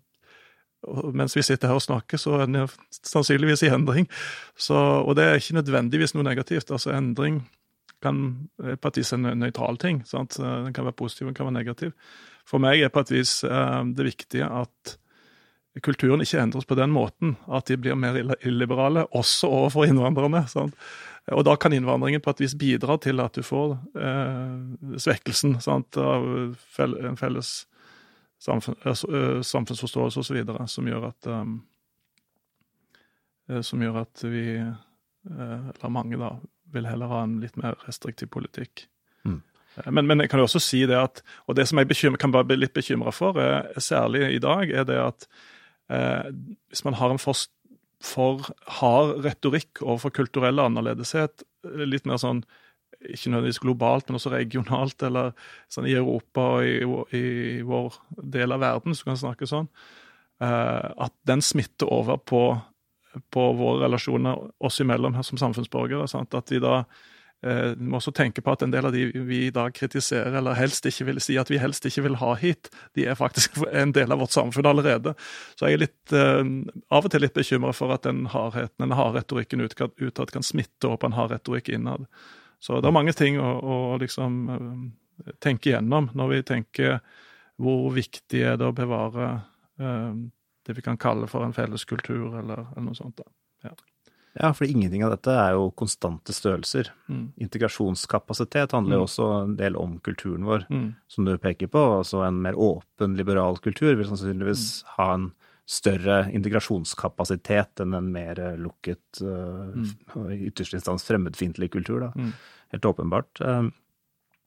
og 0.88 1.15
mens 1.17 1.36
vi 1.38 1.45
sitter 1.45 1.71
her 1.71 1.79
og 1.79 1.86
snakker, 1.86 2.21
så 2.21 2.39
er 2.41 2.47
den 2.47 2.67
sannsynligvis 2.95 3.65
i 3.67 3.71
endring. 3.74 4.07
Så, 4.55 4.77
og 4.77 5.17
det 5.19 5.27
er 5.27 5.41
ikke 5.41 5.59
nødvendigvis 5.59 6.15
noe 6.15 6.27
negativt. 6.27 6.71
altså 6.71 6.95
Endring 6.95 7.43
kan 8.01 8.21
på 8.57 8.91
et 8.91 9.00
vis 9.01 9.13
en 9.15 9.25
nøytral 9.39 9.79
ting. 9.81 10.03
Sant? 10.05 10.38
Den 10.38 10.74
kan 10.74 10.86
være 10.86 11.00
positiv, 11.00 11.27
den 11.27 11.38
kan 11.38 11.50
være 11.50 11.59
negativ. 11.59 11.93
For 12.47 12.63
meg 12.63 12.81
er 12.81 12.93
på 12.93 13.03
et 13.03 13.12
vis 13.12 13.41
eh, 13.43 13.83
det 13.97 14.05
viktige 14.07 14.47
at 14.47 14.97
kulturen 15.83 16.24
ikke 16.24 16.39
endres 16.41 16.65
på 16.65 16.77
den 16.77 16.93
måten 16.93 17.36
at 17.53 17.67
de 17.69 17.77
blir 17.77 17.97
mer 18.00 18.15
illiberale, 18.45 19.05
også 19.13 19.50
overfor 19.50 19.89
innvandrerne. 19.89 20.45
Sant? 20.50 20.77
Og 21.36 21.43
da 21.43 21.57
kan 21.60 21.74
innvandringen 21.75 22.22
på 22.24 22.31
et 22.31 22.41
vis 22.46 22.55
bidra 22.55 22.96
til 23.03 23.19
at 23.19 23.36
du 23.36 23.43
får 23.43 23.74
eh, 24.00 25.00
svekkelsen 25.03 25.57
sant? 25.63 25.98
av 26.00 26.24
en 26.79 27.19
felles 27.19 27.50
samfunn, 28.39 28.77
eh, 28.86 29.41
samfunnsforståelse 29.43 30.24
osv. 30.24 30.39
som 30.72 30.88
gjør 30.88 31.10
at 31.10 31.27
um, 31.27 31.57
som 33.63 33.81
gjør 33.81 34.01
at 34.01 34.24
vi, 34.27 34.46
eller 34.60 35.91
mange, 35.91 36.17
da, 36.19 36.34
vil 36.74 36.88
heller 36.88 37.12
ha 37.12 37.22
en 37.24 37.38
litt 37.39 37.55
mer 37.60 37.77
restriktiv 37.88 38.29
politikk. 38.34 38.88
Mm. 39.27 39.41
Eh, 39.77 39.91
men, 39.91 40.07
men, 40.07 40.24
jeg 40.24 40.31
kan 40.31 40.41
jo 40.41 40.48
også 40.48 40.62
si 40.63 40.84
det 40.89 40.98
at 40.98 41.22
Og 41.48 41.57
det 41.57 41.67
som 41.69 41.79
jeg 41.79 41.89
bekymrer, 41.89 42.22
kan 42.22 42.34
være 42.34 42.57
litt 42.60 42.75
bekymra 42.75 43.13
for, 43.15 43.39
er, 43.41 43.69
særlig 43.79 44.27
i 44.36 44.41
dag, 44.43 44.72
er 44.72 44.88
det 44.88 45.00
at 45.01 45.27
eh, 45.93 46.31
hvis 46.69 46.84
man 46.88 46.98
har 47.00 47.13
en 47.13 47.22
for, 47.22 47.48
for 48.03 48.45
hard 48.79 49.25
retorikk 49.25 49.81
overfor 49.81 50.13
kulturell 50.19 50.61
annerledeshet, 50.61 51.43
eh, 51.65 51.85
litt 51.85 52.05
mer 52.09 52.21
sånn 52.21 52.43
ikke 52.97 53.29
nødvendigvis 53.29 53.61
globalt, 53.61 54.07
men 54.07 54.17
også 54.17 54.31
regionalt, 54.33 55.03
eller 55.05 55.35
sånn 55.69 55.85
i 55.85 55.93
Europa 55.93 56.47
og 56.57 56.65
i, 56.65 57.17
i, 57.17 57.61
vår 57.61 57.99
del 58.33 58.55
av 58.55 58.63
verden, 58.63 58.95
så 58.97 59.05
kan 59.05 59.13
man 59.13 59.21
snakke 59.21 59.49
sånn, 59.49 59.67
eh, 60.41 60.87
at 61.05 61.13
den 61.29 61.43
smitter 61.45 61.91
over 61.93 62.17
på 62.17 62.47
på 63.33 63.43
våre 63.57 63.85
relasjoner 63.85 64.39
oss 64.63 64.79
imellom 64.83 65.15
her 65.17 65.25
som 65.25 65.39
samfunnsborgere. 65.41 66.07
Sant? 66.09 66.35
At 66.37 66.51
vi 66.53 66.59
da 66.61 66.83
eh, 67.46 67.74
må 67.77 68.00
også 68.00 68.13
tenke 68.15 68.41
på 68.44 68.53
at 68.53 68.63
en 68.65 68.74
del 68.74 68.88
av 68.88 68.96
de 68.96 69.06
vi 69.27 69.44
i 69.48 69.53
dag 69.53 69.75
kritiserer, 69.75 70.38
eller 70.39 70.58
helst 70.58 70.88
ikke 70.89 71.10
vil 71.10 71.22
si 71.24 71.38
at 71.41 71.51
vi 71.51 71.60
helst 71.62 71.86
ikke 71.89 72.06
vil 72.08 72.17
ha 72.22 72.34
hit, 72.39 72.72
de 72.98 73.08
er 73.10 73.20
faktisk 73.20 73.60
en 73.84 73.94
del 73.96 74.13
av 74.13 74.24
vårt 74.24 74.36
samfunn 74.36 74.70
allerede. 74.70 75.13
Så 75.60 75.67
jeg 75.67 75.77
er 75.77 75.86
litt, 75.86 76.15
eh, 76.15 76.44
av 76.89 77.08
og 77.08 77.13
til 77.13 77.25
litt 77.25 77.38
bekymra 77.38 77.74
for 77.77 77.94
at 77.96 78.08
den 78.08 78.25
hardheten, 78.34 78.79
den 78.86 78.98
harde 78.98 79.22
retorikken 79.22 79.65
utad 79.67 80.34
kan 80.34 80.46
smitte 80.46 80.89
opp 80.89 81.06
en 81.08 81.17
hard 81.17 81.36
retorikk 81.36 81.74
innad. 81.75 82.08
Så 82.60 82.79
det 82.82 82.89
er 82.89 82.96
mange 82.96 83.13
ting 83.13 83.38
å, 83.41 83.51
å 83.62 83.77
liksom 84.01 84.39
eh, 84.53 85.34
tenke 85.44 85.72
igjennom 85.72 86.12
når 86.17 86.34
vi 86.34 86.44
tenker 86.53 87.00
hvor 87.58 87.89
viktig 87.94 88.41
er 88.46 88.58
det 88.60 88.70
å 88.70 88.75
bevare 88.75 89.29
eh, 89.82 90.17
det 90.67 90.75
vi 90.77 90.84
kan 90.86 91.00
kalle 91.00 91.29
for 91.32 91.46
en 91.46 91.56
felles 91.56 91.86
kultur, 91.89 92.36
eller, 92.38 92.67
eller 92.74 92.89
noe 92.89 92.98
sånt. 92.98 93.17
da. 93.17 93.70
Ja. 93.70 93.74
Ja, 94.39 94.51
for 94.53 94.70
ingenting 94.70 95.03
av 95.06 95.13
dette 95.15 95.34
er 95.34 95.56
jo 95.58 95.70
konstante 95.77 96.34
størrelser. 96.36 96.91
Mm. 97.12 97.24
Integrasjonskapasitet 97.48 98.75
handler 98.75 99.00
jo 99.00 99.03
mm. 99.03 99.08
også 99.08 99.27
en 99.39 99.56
del 99.60 99.79
om 99.79 99.98
kulturen 100.06 100.46
vår, 100.48 100.67
mm. 100.70 100.88
som 101.12 101.27
du 101.27 101.34
peker 101.41 101.72
på. 101.74 101.84
Altså 102.00 102.22
en 102.27 102.39
mer 102.44 102.58
åpen, 102.58 103.17
liberal 103.20 103.60
kultur 103.63 103.96
vil 103.96 104.08
sannsynligvis 104.10 104.67
mm. 104.84 104.94
ha 104.98 105.10
en 105.15 105.27
større 105.67 106.20
integrasjonskapasitet 106.38 107.84
enn 107.84 107.98
en 107.98 108.12
mer 108.13 108.39
lukket, 108.62 109.20
uh, 109.20 109.74
i 110.32 110.46
ytterste 110.48 110.79
instans 110.79 111.03
fremmedfiendtlig 111.10 111.74
kultur. 111.74 112.08
da. 112.08 112.29
Helt 112.72 112.88
åpenbart. 112.88 113.41
Uh, 113.44 113.67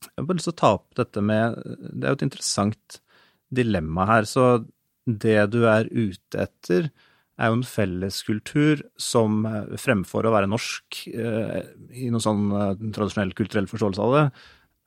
jeg 0.01 0.17
har 0.17 0.29
bare 0.31 0.39
lyst 0.39 0.49
til 0.49 0.57
å 0.57 0.61
ta 0.63 0.75
opp 0.79 0.95
dette 0.97 1.21
med 1.21 1.59
Det 1.61 2.07
er 2.07 2.15
jo 2.15 2.19
et 2.19 2.29
interessant 2.31 3.01
dilemma 3.53 4.07
her. 4.09 4.29
så 4.29 4.65
det 5.05 5.51
du 5.53 5.65
er 5.69 5.89
ute 5.91 6.39
etter, 6.39 6.91
er 7.41 7.51
jo 7.51 7.59
en 7.59 7.67
felleskultur 7.67 8.83
som 9.01 9.45
eh, 9.49 9.77
fremfor 9.81 10.27
å 10.27 10.35
være 10.35 10.51
norsk 10.51 11.05
eh, 11.11 11.61
i 11.97 12.11
noen 12.13 12.25
sånn 12.25 12.51
eh, 12.53 12.75
tradisjonell 12.97 13.33
kulturell 13.39 13.69
forståelse 13.71 14.05
av 14.05 14.17
det, 14.17 14.25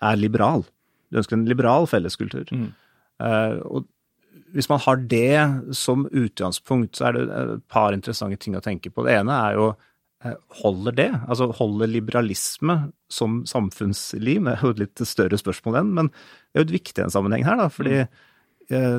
er 0.03 0.19
liberal. 0.19 0.65
Du 1.09 1.19
ønsker 1.21 1.37
en 1.37 1.47
liberal 1.49 1.87
felleskultur. 1.87 2.49
Mm. 2.51 2.71
Og 3.69 3.85
hvis 4.51 4.67
man 4.67 4.81
har 4.83 4.99
det 5.07 5.75
som 5.77 6.03
utgangspunkt, 6.09 6.97
så 6.97 7.07
er 7.07 7.15
det 7.15 7.23
et 7.29 7.61
par 7.71 7.95
interessante 7.95 8.41
ting 8.41 8.57
å 8.57 8.63
tenke 8.65 8.91
på. 8.91 9.05
Det 9.05 9.13
ene 9.21 9.37
er 9.45 9.55
jo 9.55 9.69
holder 10.63 10.97
det? 10.97 11.07
Altså 11.21 11.51
holder 11.55 11.91
liberalisme 11.93 12.75
som 13.13 13.43
samfunnsliv? 13.47 14.43
Det 14.43 14.57
er 14.57 14.65
jo 14.65 14.73
et 14.73 14.83
litt 14.83 15.05
større 15.07 15.39
spørsmål 15.39 15.79
enn, 15.79 15.93
men 16.01 16.11
det 16.11 16.57
er 16.57 16.63
jo 16.63 16.67
et 16.67 16.77
viktig 16.81 17.05
en 17.05 17.15
sammenheng 17.15 17.45
her, 17.47 17.61
da. 17.61 17.69
fordi 17.71 18.01
mm 18.01 18.13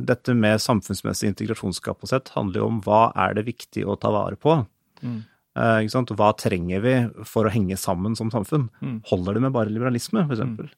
dette 0.04 0.35
med 0.38 0.62
samfunnsmessig 0.62 1.31
integrasjonskapasitet 1.33 2.33
handler 2.37 2.62
jo 2.62 2.71
om 2.71 2.81
hva 2.85 3.07
er 3.26 3.37
det 3.38 3.47
viktig 3.49 3.87
å 3.87 3.97
ta 4.00 4.12
vare 4.14 4.38
på. 4.40 4.61
Mm. 5.04 5.23
Eh, 5.54 6.04
hva 6.19 6.31
trenger 6.35 6.83
vi 6.83 6.95
for 7.31 7.47
å 7.47 7.52
henge 7.54 7.78
sammen 7.78 8.16
som 8.19 8.33
samfunn? 8.35 8.69
Mm. 8.83 8.99
Holder 9.11 9.37
det 9.37 9.45
med 9.47 9.54
bare 9.54 9.73
liberalisme, 9.73 10.26
f.eks.? 10.26 10.43
Mm. 10.43 10.71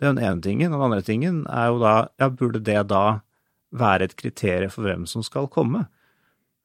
Det 0.00 0.06
er 0.06 0.14
den 0.14 0.24
ene 0.24 0.44
tingen. 0.44 0.72
Den 0.72 0.84
andre 0.84 1.02
tingen 1.04 1.42
er 1.50 1.72
jo 1.72 1.80
da 1.82 1.94
ja, 2.20 2.30
burde 2.32 2.62
det 2.64 2.78
da 2.88 3.20
være 3.76 4.08
et 4.08 4.14
kriterium 4.18 4.72
for 4.72 4.86
hvem 4.86 5.06
som 5.10 5.24
skal 5.26 5.50
komme? 5.52 5.84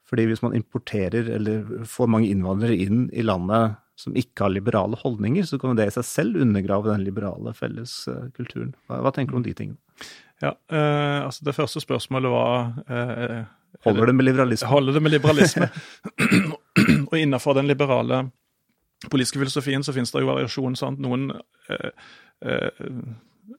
Fordi 0.06 0.28
hvis 0.30 0.44
man 0.46 0.54
importerer 0.56 1.28
eller 1.36 1.66
får 1.90 2.12
mange 2.14 2.30
innvandrere 2.30 2.78
inn 2.78 3.08
i 3.10 3.26
landet 3.26 3.80
som 4.00 4.16
ikke 4.18 4.46
har 4.46 4.54
liberale 4.54 4.98
holdninger, 5.00 5.46
så 5.48 5.58
kan 5.60 5.78
det 5.78 5.90
i 5.90 5.96
seg 5.96 6.06
selv 6.08 6.42
undergrave 6.44 6.92
den 6.92 7.06
liberale 7.08 7.56
felleskulturen. 7.56 8.76
Hva, 8.86 9.02
hva 9.02 9.14
tenker 9.16 9.34
du 9.34 9.42
om 9.42 9.46
de 9.46 9.56
tingene? 9.58 9.80
Ja, 10.42 10.52
eh, 10.72 11.26
altså 11.26 11.46
Det 11.46 11.56
første 11.56 11.80
spørsmålet 11.80 12.32
var 12.32 12.74
eh, 12.90 13.44
Holder 13.86 14.06
det 14.06 14.16
med 14.16 14.26
liberalisme? 14.26 14.68
Holder 14.68 14.94
det 14.94 15.02
med 15.04 15.12
liberalisme. 15.12 15.70
og 17.12 17.16
innenfor 17.20 17.54
den 17.54 17.68
liberale 17.68 18.26
politiske 19.12 19.40
filosofien 19.40 19.84
så 19.84 19.94
finnes 19.94 20.12
det 20.12 20.24
jo 20.24 20.32
variasjon. 20.32 20.76
sant? 20.80 21.00
Noen 21.04 21.30
eh, 21.70 22.10
eh, 22.42 22.84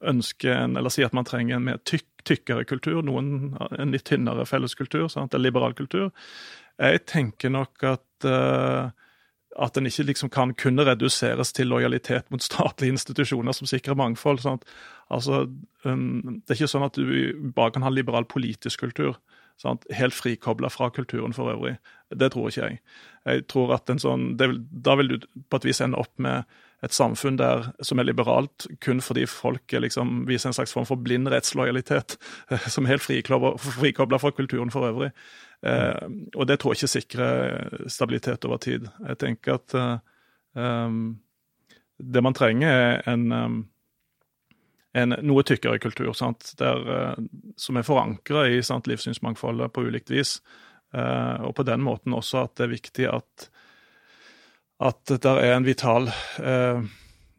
ønsker 0.03 0.53
en, 0.57 0.77
eller 0.77 0.93
sier 0.93 1.09
at 1.09 1.17
man 1.17 1.29
trenger 1.29 1.59
en 1.59 1.67
mer 1.69 1.81
tykk, 1.87 2.09
tykkere 2.27 2.67
kultur, 2.67 3.03
noen 3.07 3.57
en 3.79 3.95
litt 3.95 4.07
tynnere 4.09 4.47
felleskultur, 4.49 5.07
sant? 5.13 5.35
en 5.35 5.45
liberal 5.45 5.77
kultur. 5.79 6.11
Jeg 6.77 7.05
tenker 7.09 7.53
nok 7.55 7.87
at 7.87 8.29
eh, 8.29 9.06
at 9.59 9.75
den 9.75 9.89
ikke 9.89 10.07
liksom 10.11 10.31
kan 10.33 10.53
kunne 10.55 10.85
reduseres 10.85 11.53
til 11.53 11.71
lojalitet 11.73 12.31
mot 12.31 12.43
statlige 12.43 12.93
institusjoner 12.97 13.57
som 13.57 13.69
sikrer 13.69 13.97
mangfold. 13.97 14.43
Sant? 14.45 14.67
Altså, 15.11 15.47
um, 15.85 16.43
Det 16.45 16.55
er 16.55 16.61
ikke 16.61 16.75
sånn 16.75 16.87
at 16.87 16.99
du 16.99 17.53
bare 17.57 17.73
kan 17.73 17.87
ha 17.87 17.91
liberal 17.91 18.25
politisk 18.25 18.81
kultur. 18.81 19.17
Sant? 19.61 19.87
Helt 19.93 20.15
frikobla 20.15 20.69
fra 20.69 20.91
kulturen 20.91 21.33
for 21.33 21.53
øvrig. 21.55 21.79
Det 22.11 22.33
tror 22.33 22.51
ikke 22.51 22.69
jeg. 22.69 22.81
Jeg 23.25 23.47
tror 23.49 23.75
at 23.75 23.91
en 23.91 23.99
sånn, 24.03 24.37
vil, 24.39 24.61
Da 24.71 24.95
vil 24.97 25.09
du 25.09 25.19
på 25.51 25.57
et 25.57 25.65
vis 25.65 25.81
ende 25.81 25.99
opp 25.99 26.13
med 26.19 26.45
et 26.85 26.93
samfunn 26.93 27.39
der, 27.41 27.71
som 27.81 27.99
er 27.99 28.05
liberalt 28.05 28.67
kun 28.85 29.01
fordi 29.01 29.25
folk 29.27 29.73
liksom, 29.73 30.27
viser 30.29 30.51
en 30.51 30.59
slags 30.59 30.75
form 30.77 30.87
for 30.87 31.01
blind 31.01 31.29
rettslojalitet, 31.33 32.19
som 32.73 32.85
er 32.85 32.97
helt 32.97 33.07
frikobla 33.07 34.21
fra 34.21 34.31
kulturen 34.37 34.71
for 34.71 34.89
øvrig. 34.91 35.11
Eh, 35.63 36.09
og 36.35 36.47
det 36.49 36.59
tror 36.61 36.75
jeg 36.75 36.83
ikke 36.83 36.95
sikrer 36.97 37.89
stabilitet 37.89 38.45
over 38.45 38.61
tid. 38.63 38.91
Jeg 39.09 39.21
tenker 39.23 39.57
at 39.57 39.77
eh, 39.79 39.97
um, 40.59 41.17
det 41.97 42.23
man 42.23 42.37
trenger, 42.37 42.69
er 42.69 43.09
en, 43.09 43.33
um, 43.33 43.59
en 44.97 45.17
noe 45.25 45.43
tykkere 45.43 45.79
kultur, 45.79 46.13
Der, 46.59 46.77
uh, 46.85 47.15
som 47.57 47.77
er 47.77 47.83
forankra 47.83 48.49
i 48.49 48.63
sant, 48.63 48.87
livssynsmangfoldet 48.87 49.73
på 49.73 49.89
ulikt 49.89 50.11
vis. 50.11 50.41
Eh, 50.95 51.41
og 51.45 51.55
på 51.59 51.65
den 51.67 51.83
måten 51.85 52.15
også 52.15 52.47
at 52.47 52.57
det 52.57 52.67
er 52.67 52.77
viktig 52.77 53.11
at 53.11 53.51
at 54.77 55.09
det 55.09 55.31
er 55.41 55.55
en 55.55 55.65
vital 55.65 56.11
eh, 56.37 56.83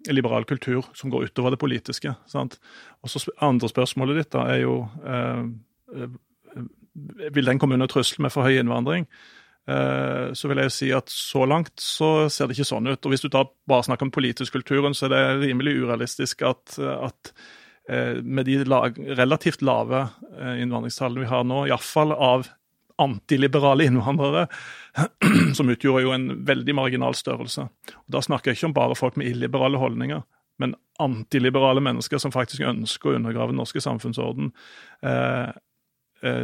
liberal 0.09 0.45
kultur 0.49 0.87
som 0.97 1.11
går 1.13 1.27
utover 1.29 1.53
det 1.53 1.59
politiske. 1.61 2.15
Sant? 2.25 2.57
Og 3.05 3.11
så 3.13 3.21
Andre 3.45 3.69
spørsmålet 3.69 4.17
ditt 4.17 4.31
da 4.33 4.47
er 4.55 4.63
jo 4.63 4.79
eh, 5.05 5.43
eh 5.93 6.15
Vil 7.33 7.49
den 7.49 7.59
komme 7.61 7.77
under 7.77 7.89
trussel 7.91 8.23
med 8.25 8.33
for 8.33 8.47
høy 8.47 8.57
innvandring? 8.57 9.07
Eh, 9.67 10.33
så 10.33 10.47
vil 10.47 10.61
jeg 10.63 10.73
si 10.73 10.89
at 10.95 11.11
så 11.11 11.43
langt 11.49 11.75
så 11.83 12.29
ser 12.31 12.47
det 12.47 12.57
ikke 12.57 12.69
sånn 12.71 12.87
ut. 12.87 13.01
Og 13.03 13.13
Hvis 13.13 13.25
du 13.25 13.29
da 13.33 13.43
bare 13.67 13.87
snakker 13.87 14.07
om 14.07 14.13
politisk 14.15 14.55
kulturen, 14.55 14.95
så 14.95 15.07
er 15.07 15.15
det 15.15 15.49
rimelig 15.49 15.75
urealistisk 15.83 16.45
at, 16.47 16.77
at 16.79 17.33
eh, 17.89 18.23
med 18.23 18.47
de 18.47 18.61
lag, 18.63 18.95
relativt 19.19 19.65
lave 19.65 20.05
eh, 20.37 20.63
innvandringstallene 20.63 21.25
vi 21.25 21.31
har 21.33 21.43
nå, 21.47 21.65
iallfall 21.67 22.15
av 22.15 22.47
antiliberale 22.97 23.85
innvandrere, 23.85 24.47
som 25.57 25.69
utgjorde 25.69 26.05
jo 26.07 26.15
en 26.15 26.31
veldig 26.47 26.73
marginal 26.79 27.13
størrelse. 27.17 27.67
Og 27.93 28.09
da 28.15 28.23
snakker 28.25 28.51
jeg 28.51 28.59
ikke 28.59 28.71
om 28.71 28.77
bare 28.79 28.97
folk 28.97 29.19
med 29.19 29.29
illiberale 29.29 29.77
holdninger, 29.77 30.23
men 30.57 30.73
antiliberale 31.03 31.83
mennesker 31.85 32.17
som 32.21 32.33
faktisk 32.33 32.63
ønsker 32.65 33.11
å 33.11 33.19
undergrave 33.19 33.53
den 33.53 33.59
norske 33.61 33.83
samfunnsorden. 33.83 34.49
Eh, 35.05 35.51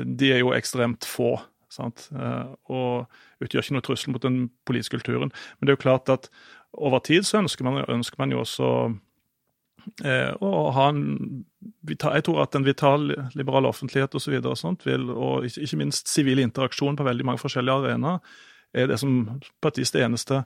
de 0.06 0.34
er 0.34 0.44
jo 0.44 0.54
ekstremt 0.56 1.08
få. 1.08 1.36
Sant? 1.74 2.08
Eh, 2.14 2.52
og 2.70 3.44
utgjør 3.44 3.66
ikke 3.66 3.78
noe 3.78 3.86
trussel 3.86 4.14
mot 4.14 4.26
den 4.26 4.46
politiske 4.68 5.00
kulturen. 5.00 5.34
Men 5.58 5.66
det 5.66 5.74
er 5.74 5.80
jo 5.80 5.86
klart 5.88 6.12
at 6.14 6.30
over 6.74 7.02
tid 7.06 7.26
så 7.26 7.42
ønsker 7.42 7.66
man, 7.66 7.84
ønsker 7.90 8.22
man 8.22 8.34
jo 8.34 8.44
også 8.44 8.70
Eh, 10.04 10.32
å 10.40 10.72
ha 10.72 10.86
en 10.94 11.44
Jeg 11.84 12.24
tror 12.24 12.40
at 12.44 12.56
en 12.56 12.64
vital 12.64 13.10
liberal 13.36 13.68
offentlighet 13.68 14.16
og 14.16 14.24
så 14.24 14.32
og 14.40 14.86
vil, 14.88 15.10
og 15.12 15.46
ikke, 15.46 15.78
minst 15.78 16.08
sivil 16.08 16.40
interaksjon 16.40 16.96
på 16.96 17.04
veldig 17.04 17.26
mange 17.26 17.42
forskjellige 17.42 17.84
arenaer, 17.84 18.20
er 18.74 18.88
det 18.88 19.00
som 19.00 19.42
partiets 19.62 19.94
eneste, 19.96 20.44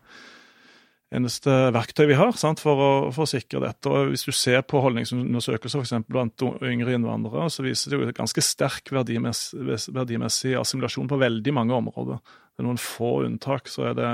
eneste 1.16 1.54
verktøy 1.72 2.10
vi 2.10 2.18
har 2.20 2.34
sant, 2.36 2.60
for, 2.60 2.80
å, 2.80 2.90
for 3.16 3.24
å 3.24 3.30
sikre 3.30 3.62
dette. 3.64 3.92
Og 3.92 4.12
Hvis 4.12 4.26
du 4.28 4.34
ser 4.36 4.64
på 4.68 4.82
holdningsundersøkelser 4.84 5.84
f.eks. 5.84 6.08
blant 6.10 6.44
yngre 6.68 6.98
innvandrere, 6.98 7.48
så 7.54 7.64
viser 7.64 7.94
det 7.94 8.00
jo 8.00 8.08
et 8.08 8.18
ganske 8.18 8.44
sterk 8.44 8.92
verdimessig, 8.92 9.62
verdimessig 9.96 10.58
assimilasjon 10.60 11.08
på 11.12 11.22
veldig 11.22 11.56
mange 11.56 11.78
områder. 11.78 12.20
Det 12.52 12.64
er 12.64 12.68
noen 12.68 12.82
få 12.82 13.14
unntak, 13.28 13.72
så 13.72 13.92
er 13.92 13.98
det, 13.98 14.12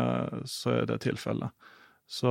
det 0.91 0.99
tilfellet. 1.07 1.55
Så, 2.13 2.29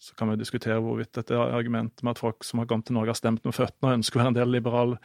så, 0.00 0.14
kan 0.16 0.30
vi 0.30 0.38
diskutere 0.40 0.78
hvorvidt 0.80 1.18
dette 1.18 1.36
argumentet 1.36 2.04
med 2.06 2.14
at 2.14 2.22
folk 2.22 2.46
som 2.46 2.62
har 2.62 2.68
kommet 2.70 2.86
til 2.88 2.96
Norge, 2.96 3.12
har 3.12 3.18
stemt 3.18 3.44
med 3.44 3.56
føttene 3.56 3.90
og 3.90 3.98
ønsker 3.98 4.16
å 4.16 4.22
være 4.22 4.32
en 4.32 4.38
del 4.38 4.54
liberal 4.54 4.96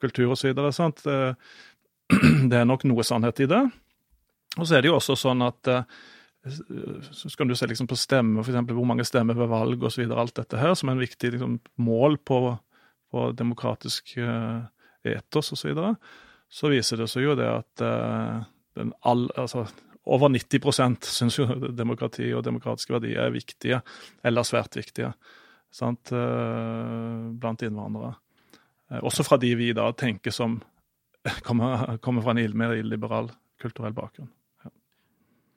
kultur 0.00 0.32
osv. 0.32 0.54
Det, 0.54 1.18
det 2.54 2.62
er 2.62 2.68
nok 2.70 2.86
noe 2.88 3.04
sannhet 3.04 3.42
i 3.44 3.50
det. 3.50 3.60
Og 4.56 4.64
så 4.64 4.78
er 4.78 4.84
det 4.84 4.92
jo 4.92 4.96
også 4.96 5.18
sånn 5.18 5.44
at 5.44 5.72
så 6.42 7.30
skal 7.30 7.46
du 7.46 7.54
se 7.54 7.68
liksom 7.70 7.86
på 7.86 7.96
stemmer, 7.98 8.42
f.eks. 8.42 8.72
hvor 8.74 8.86
mange 8.88 9.06
stemmer 9.06 9.38
ved 9.38 9.50
valg 9.52 9.84
osv. 9.86 10.08
Alt 10.10 10.40
dette 10.40 10.58
her 10.58 10.74
som 10.78 10.90
er 10.90 10.96
en 10.96 11.04
viktig 11.04 11.30
liksom, 11.36 11.60
mål 11.78 12.18
på, 12.26 12.40
på 13.14 13.28
demokratisk 13.38 14.16
uh, 14.18 14.64
etos 15.06 15.52
osv. 15.54 15.60
Så, 15.60 15.68
videre. 15.70 15.92
så 16.50 16.72
viser 16.72 17.02
det 17.02 17.08
seg 17.12 17.28
jo 17.28 17.36
det 17.38 17.46
at 17.46 17.84
uh, 17.86 18.42
den 18.78 18.90
all, 19.06 19.28
altså, 19.38 19.68
over 20.02 20.32
90 20.34 20.98
syns 21.06 21.38
jo 21.38 21.46
demokrati 21.70 22.32
og 22.34 22.42
demokratiske 22.48 22.96
verdier 22.96 23.28
er 23.28 23.36
viktige, 23.36 23.78
eller 24.24 24.46
svært 24.48 24.76
viktige, 24.80 25.14
sant, 25.70 26.10
Uh, 26.12 27.30
blant 27.38 27.62
innvandrere. 27.62 28.16
Også 29.00 29.24
fra 29.24 29.38
de 29.40 29.54
vi 29.56 29.70
da 29.72 29.86
tenker 29.96 30.34
som 30.34 30.58
kommer, 31.46 31.96
kommer 32.02 32.26
fra 32.26 32.34
en 32.34 32.58
mer 32.58 32.74
illiberal 32.76 33.30
kulturell 33.62 33.94
bakgrunn. 33.94 34.28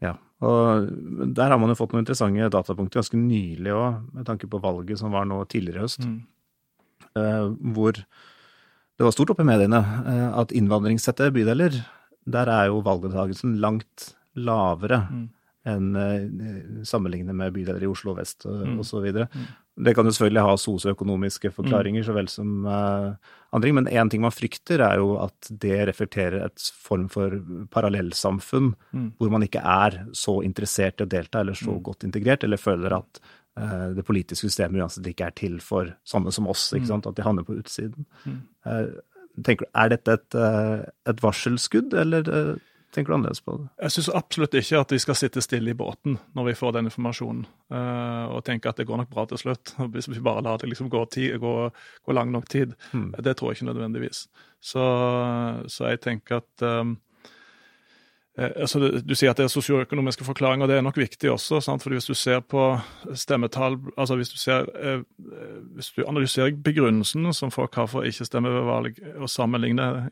Ja. 0.04 0.16
Og 0.46 0.88
der 1.36 1.52
har 1.52 1.60
man 1.62 1.72
jo 1.72 1.78
fått 1.80 1.96
noen 1.96 2.04
interessante 2.04 2.50
datapunkter 2.54 3.02
ganske 3.02 3.20
nylig 3.20 3.74
òg, 3.74 4.00
med 4.16 4.28
tanke 4.28 4.50
på 4.52 4.62
valget 4.64 5.02
som 5.02 5.16
var 5.16 5.28
nå 5.30 5.42
tidligere 5.52 5.82
i 5.82 5.86
høst. 5.86 6.06
Mm. 6.06 6.22
Uh, 7.16 7.54
hvor 7.76 7.96
det 7.96 9.04
var 9.04 9.14
stort 9.16 9.32
oppe 9.34 9.46
i 9.46 9.48
mediene 9.48 9.80
uh, 9.80 10.30
at 10.42 10.54
innvandringstette 10.56 11.32
bydeler, 11.36 11.78
der 12.26 12.52
er 12.52 12.70
jo 12.72 12.84
valgdeltakelsen 12.86 13.58
langt 13.64 14.10
lavere 14.36 15.02
mm. 15.08 15.26
enn 15.72 15.90
uh, 15.96 16.82
sammenlignet 16.88 17.38
med 17.38 17.56
bydeler 17.56 17.86
i 17.86 17.92
Oslo 17.92 18.16
vest 18.18 18.48
og 18.50 18.66
mm. 18.66 18.80
osv. 18.84 19.08
Mm. 19.24 19.48
Det 19.76 19.92
kan 19.96 20.08
jo 20.08 20.12
selvfølgelig 20.16 20.44
ha 20.46 20.58
sosioøkonomiske 20.60 21.50
forklaringer 21.52 22.04
mm. 22.04 22.06
så 22.08 22.14
vel 22.16 22.30
som 22.32 22.52
uh, 22.64 23.34
andre 23.52 23.68
ting, 23.68 23.76
men 23.76 23.90
én 23.92 24.12
ting 24.12 24.22
man 24.24 24.32
frykter, 24.32 24.80
er 24.86 25.02
jo 25.02 25.18
at 25.20 25.50
det 25.52 25.82
reflekterer 25.90 26.46
et 26.46 26.68
form 26.86 27.10
for 27.12 27.36
parallellsamfunn 27.74 28.70
mm. 28.72 29.10
hvor 29.20 29.34
man 29.34 29.44
ikke 29.44 29.64
er 29.64 29.98
så 30.16 30.38
interessert 30.48 31.04
i 31.04 31.08
å 31.08 31.12
delta 31.12 31.44
eller 31.44 31.60
så 31.60 31.74
mm. 31.74 31.82
godt 31.90 32.08
integrert, 32.08 32.46
eller 32.48 32.62
føler 32.62 32.96
at 33.02 33.20
uh, 33.60 33.90
det 33.98 34.06
politiske 34.08 34.48
systemet 34.48 34.86
uansett 34.86 35.12
ikke 35.12 35.28
er 35.28 35.36
til 35.44 35.60
for 35.64 35.92
sånne 36.08 36.32
som 36.36 36.48
oss, 36.52 36.70
ikke 36.72 36.94
sant? 36.94 37.12
at 37.12 37.20
de 37.20 37.28
havner 37.28 37.48
på 37.48 37.58
utsiden. 37.60 38.08
Tenker 39.44 39.68
du, 39.68 39.72
Er 39.76 39.92
dette 39.92 40.16
et, 40.16 40.40
et 41.12 41.24
varselskudd, 41.24 41.92
eller 42.00 42.32
Tenker 42.96 43.12
du 43.12 43.16
annerledes 43.18 43.44
på 43.44 43.58
det? 43.60 43.66
Jeg 43.84 43.92
syns 43.92 44.08
absolutt 44.16 44.54
ikke 44.56 44.80
at 44.80 44.94
vi 44.96 45.02
skal 45.04 45.18
sitte 45.20 45.44
stille 45.44 45.74
i 45.74 45.78
båten 45.78 46.16
når 46.38 46.46
vi 46.48 46.56
får 46.56 46.78
den 46.78 46.88
informasjonen, 46.88 47.44
uh, 47.76 48.32
og 48.32 48.46
tenke 48.48 48.72
at 48.72 48.80
det 48.80 48.88
går 48.88 49.02
nok 49.02 49.10
bra 49.12 49.26
til 49.28 49.42
slutt, 49.42 49.74
hvis 49.92 50.08
vi 50.14 50.24
bare 50.24 50.46
lar 50.46 50.62
det 50.62 50.70
liksom 50.72 50.88
gå, 50.94 51.02
tid, 51.12 51.36
gå, 51.44 51.56
gå 52.08 52.16
lang 52.16 52.32
nok 52.32 52.48
tid. 52.52 52.78
Mm. 52.96 53.10
Det 53.20 53.36
tror 53.36 53.52
jeg 53.52 53.60
ikke 53.60 53.72
nødvendigvis. 53.74 54.26
Så, 54.64 54.86
så 55.68 55.92
jeg 55.92 56.02
tenker 56.08 56.40
at 56.40 56.64
um, 56.64 56.96
altså 58.36 58.80
Du 59.00 59.14
sier 59.16 59.32
at 59.32 59.40
det 59.40 59.46
er 59.46 59.52
sosioøkonomiske 59.54 60.26
forklaringer, 60.28 60.66
og 60.66 60.72
det 60.72 60.78
er 60.78 60.84
nok 60.84 60.98
viktig 61.00 61.32
også. 61.32 61.62
Sant? 61.64 61.84
fordi 61.84 61.96
Hvis 61.96 62.10
du 62.10 62.14
ser 62.14 62.42
på 62.44 62.78
stemmetall 63.14 63.78
altså 63.98 64.16
hvis 64.20 64.30
du, 64.34 64.38
ser, 64.38 64.68
eh, 64.76 65.04
hvis 65.76 65.94
du 65.96 66.04
analyserer 66.08 66.52
begrunnelsen 66.52 67.34
som 67.34 67.52
folk 67.52 67.76
har 67.76 67.88
for 67.88 68.04
ikke 68.04 68.28
stemme 68.28 68.52
ved 68.52 68.68
valg, 68.68 69.00
og 69.16 69.30
sammenligner 69.30 70.10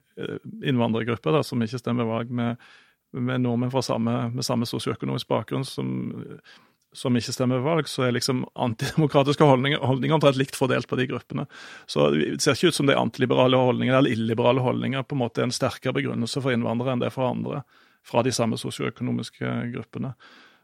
innvandrergrupper 0.64 1.36
da, 1.36 1.44
som 1.44 1.62
ikke 1.62 1.82
stemmer 1.82 2.04
ved 2.04 2.14
valg, 2.14 2.32
med, 2.32 2.56
med 3.12 3.44
nordmenn 3.44 3.72
fra 3.72 3.82
samme, 3.82 4.30
med 4.32 4.44
samme 4.44 4.66
sosioøkonomisk 4.66 5.28
bakgrunn 5.28 5.66
som, 5.68 6.14
som 6.96 7.16
ikke 7.18 7.36
stemmer 7.36 7.60
ved 7.60 7.68
valg, 7.68 7.92
så 7.92 8.08
er 8.08 8.16
liksom 8.16 8.46
antidemokratiske 8.56 9.44
holdninger, 9.44 9.84
holdninger 9.84 10.16
omtrent 10.16 10.40
likt 10.40 10.56
fordelt 10.56 10.88
på 10.88 10.96
de 10.96 11.10
gruppene. 11.12 11.48
Så 11.88 12.12
Det 12.16 12.42
ser 12.42 12.56
ikke 12.56 12.72
ut 12.72 12.80
som 12.80 12.88
det 12.88 12.96
er 12.96 13.04
antiliberale 13.04 13.60
holdninger 13.60 13.98
eller 13.98 14.16
illiberale 14.16 14.64
holdninger 14.64 15.04
på 15.04 15.18
en 15.18 15.26
måte 15.26 15.44
er 15.44 15.50
en 15.50 15.56
sterkere 15.56 15.98
begrunnelse 16.00 16.40
for 16.40 16.56
innvandrere 16.56 16.96
enn 16.96 17.04
det 17.04 17.12
er 17.12 17.18
for 17.18 17.28
andre 17.28 17.66
fra 18.04 18.24
de 18.26 18.34
samme 18.36 18.58
sosioøkonomiske 18.60 19.52
gruppene. 19.74 20.14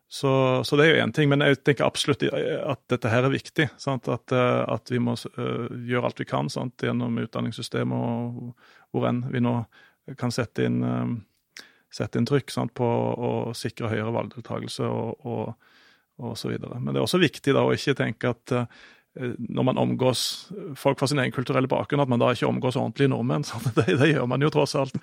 Så, 0.10 0.64
så, 0.66 0.76
det 0.76 0.88
er 0.88 0.96
jo 0.96 1.02
én 1.04 1.12
ting, 1.14 1.30
men 1.30 1.44
jeg 1.46 1.60
tenker 1.62 1.86
absolutt 1.86 2.24
at 2.26 2.80
dette 2.90 3.12
her 3.14 3.28
er 3.28 3.34
viktig. 3.34 3.68
At, 3.78 4.34
eh, 4.34 4.62
at, 4.66 4.90
vi 4.90 4.98
må 5.06 5.14
uh, 5.14 5.68
gjøre 5.70 6.10
alt 6.10 6.22
vi 6.24 6.26
kan 6.26 6.50
sant? 6.50 6.82
gjennom 6.82 7.20
utdanningssystemet 7.22 7.94
og 7.94 8.56
hvor 8.90 9.06
enn 9.06 9.22
vi 9.30 9.44
nå 9.46 9.54
kan 10.18 10.34
sette 10.34 10.66
inn, 10.66 10.82
uh, 10.82 11.62
sette 11.94 12.18
inn 12.18 12.26
trykk 12.26 12.50
sant? 12.56 12.74
på 12.74 12.88
å 12.90 13.34
sikre 13.54 13.94
høyere 13.94 14.16
valgdeltakelse 14.18 14.90
og, 14.90 15.30
og, 15.30 15.76
og, 16.18 16.34
så 16.42 16.50
videre. 16.50 16.82
Men 16.82 16.96
det 16.96 17.04
er 17.04 17.06
også 17.06 17.22
viktig 17.22 17.54
da 17.54 17.68
å 17.68 17.78
ikke 17.78 18.00
tenke 18.02 18.34
at 18.34 18.58
Eh, 18.58 18.66
når 19.38 19.64
man 19.64 19.78
omgås 19.78 20.22
folk 20.80 21.00
fra 21.00 21.08
sin 21.08 21.20
egen 21.20 21.34
kulturelle 21.36 21.68
bakgrunn, 21.68 22.04
at 22.04 22.12
man 22.12 22.22
da 22.22 22.32
ikke 22.34 22.48
omgås 22.48 22.78
ordentlige 22.80 23.12
nordmenn. 23.12 23.44
Det, 23.76 23.86
det, 24.00 24.12
gjør 24.14 24.28
man 24.30 24.44
jo 24.44 24.52
tross 24.54 24.76
alt. 24.80 24.96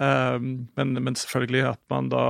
Eh, 0.00 0.38
men, 0.40 0.94
men 1.02 1.18
selvfølgelig 1.18 1.64
at 1.72 1.80
man 1.92 2.10
da 2.12 2.24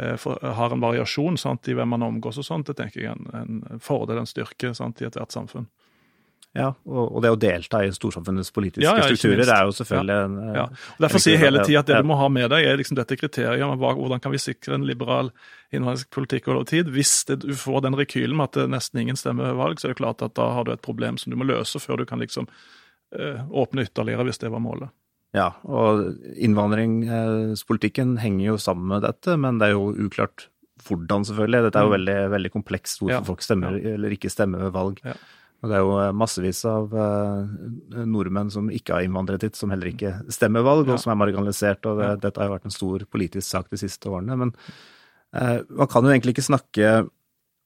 eh, 0.00 0.28
har 0.58 0.74
en 0.74 0.84
variasjon 0.84 1.38
sant, 1.40 1.68
i 1.68 1.76
hvem 1.76 1.94
man 1.96 2.06
omgås 2.06 2.40
og 2.40 2.46
sånt, 2.46 2.68
det 2.68 2.78
tenker 2.80 3.02
jeg 3.02 3.14
er 3.14 3.18
en, 3.18 3.62
en 3.72 3.82
fordel, 3.82 4.20
en 4.20 4.28
styrke 4.28 4.74
sant, 4.76 5.00
i 5.00 5.08
ethvert 5.08 5.34
samfunn. 5.34 5.68
Ja, 6.56 6.70
og 6.88 7.20
det 7.22 7.30
å 7.30 7.36
delta 7.38 7.82
i 7.84 7.90
storsamfunnets 7.92 8.48
politiske 8.56 8.86
ja, 8.86 8.94
ja, 8.96 9.04
strukturer 9.06 9.50
er 9.52 9.66
jo 9.68 9.74
selvfølgelig 9.76 10.14
ja, 10.16 10.24
en, 10.24 10.36
ja. 10.56 10.64
Og 10.96 11.04
Derfor 11.04 11.22
sier 11.22 11.36
jeg 11.36 11.42
hele 11.44 11.64
tida 11.66 11.82
at 11.82 11.90
det 11.90 11.98
du 12.00 12.08
må 12.08 12.16
ha 12.18 12.28
med 12.32 12.48
deg, 12.50 12.64
er 12.64 12.80
liksom 12.80 12.96
dette 12.98 13.18
kriteriet 13.20 13.62
om 13.66 13.76
hvordan 13.78 14.22
kan 14.24 14.32
vi 14.32 14.40
sikre 14.42 14.78
en 14.78 14.86
liberal 14.88 15.28
innvandringspolitikk 15.76 16.48
over 16.48 16.64
tid. 16.68 16.88
Hvis 16.94 17.12
det, 17.28 17.42
du 17.44 17.52
får 17.58 17.84
den 17.84 17.98
rekylen 18.00 18.38
med 18.40 18.48
at 18.48 18.62
det 18.62 18.66
nesten 18.72 19.04
ingen 19.04 19.20
stemmer 19.20 19.50
ved 19.50 19.60
valg, 19.60 19.78
så 19.78 19.88
er 19.90 19.94
det 19.94 20.00
klart 20.00 20.24
at 20.24 20.34
da 20.40 20.48
har 20.56 20.66
du 20.66 20.72
et 20.72 20.84
problem 20.84 21.20
som 21.20 21.34
du 21.34 21.38
må 21.38 21.46
løse 21.46 21.82
før 21.84 22.00
du 22.00 22.08
kan 22.08 22.24
liksom 22.24 22.48
eh, 22.48 23.44
åpne 23.44 23.84
ytterligere, 23.84 24.26
hvis 24.26 24.40
det 24.42 24.52
var 24.54 24.64
målet. 24.64 24.94
Ja, 25.36 25.50
og 25.68 26.16
innvandringspolitikken 26.40 28.16
henger 28.22 28.54
jo 28.54 28.60
sammen 28.62 28.88
med 28.94 29.04
dette, 29.04 29.36
men 29.36 29.60
det 29.60 29.68
er 29.68 29.76
jo 29.76 29.90
uklart 30.08 30.48
hvordan, 30.86 31.26
selvfølgelig. 31.28 31.66
Dette 31.66 31.80
er 31.80 31.84
jo 31.84 31.92
mm. 31.92 31.96
veldig, 31.98 32.20
veldig 32.32 32.52
komplekst 32.54 33.02
hvorfor 33.02 33.34
folk 33.34 33.44
stemmer 33.44 33.76
eller 33.76 34.14
ikke 34.14 34.32
stemmer 34.32 34.64
ved 34.64 34.72
valg. 34.76 35.02
Ja. 35.58 35.64
Og 35.64 35.70
det 35.70 35.74
er 35.74 35.82
jo 35.82 35.94
eh, 35.98 36.14
massevis 36.14 36.60
av 36.70 36.92
uh, 36.94 38.04
nordmenn 38.06 38.50
som 38.54 38.68
ikke 38.70 38.94
har 38.94 39.06
innvandret 39.06 39.42
hit, 39.42 39.58
som 39.58 39.72
heller 39.74 39.90
ikke 39.90 40.12
stemmer 40.30 40.62
valg, 40.66 40.86
og 40.86 41.00
som 41.02 41.10
er 41.12 41.18
marginalisert. 41.18 41.86
og 41.90 41.98
det, 41.98 42.10
Dette 42.22 42.40
har 42.40 42.46
jo 42.46 42.54
vært 42.54 42.68
en 42.68 42.76
stor 42.76 43.04
politisk 43.10 43.48
sak 43.48 43.72
de 43.72 43.80
siste 43.80 44.10
årene. 44.10 44.36
Men 44.38 44.54
eh, 45.34 45.64
man 45.66 45.90
kan 45.90 46.06
jo 46.06 46.14
egentlig 46.14 46.36
ikke 46.36 46.46
snakke 46.46 46.92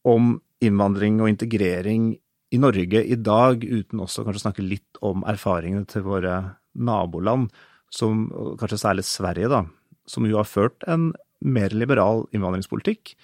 om 0.09 0.38
innvandring 0.64 1.20
og 1.20 1.28
integrering 1.35 2.14
i 2.52 2.61
Norge 2.61 3.02
i 3.05 3.16
dag 3.16 3.62
uten 3.64 4.00
også 4.05 4.24
kanskje 4.24 4.46
snakke 4.46 4.64
litt 4.64 5.00
om 5.05 5.24
erfaringene 5.28 5.88
til 5.88 6.05
våre 6.07 6.38
naboland, 6.72 7.50
som 7.92 8.26
kanskje 8.61 8.81
særlig 8.81 9.05
Sverige, 9.05 9.48
da, 9.52 9.62
som 10.09 10.24
jo 10.28 10.38
har 10.40 10.48
ført 10.48 10.85
en 10.88 11.11
mer 11.44 11.74
liberal 11.76 12.24
innvandringspolitikk. 12.33 13.14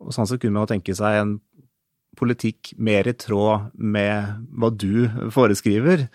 Og 0.00 0.14
sånn 0.16 0.28
sett 0.28 0.42
kunne 0.42 0.62
man 0.62 0.70
tenke 0.70 0.96
seg 0.96 1.20
en 1.20 1.34
politikk 2.18 2.74
mer 2.78 3.08
i 3.10 3.16
tråd 3.16 3.74
med 3.74 4.46
hva 4.54 4.70
du 4.70 5.06
foreskriver. 5.34 6.06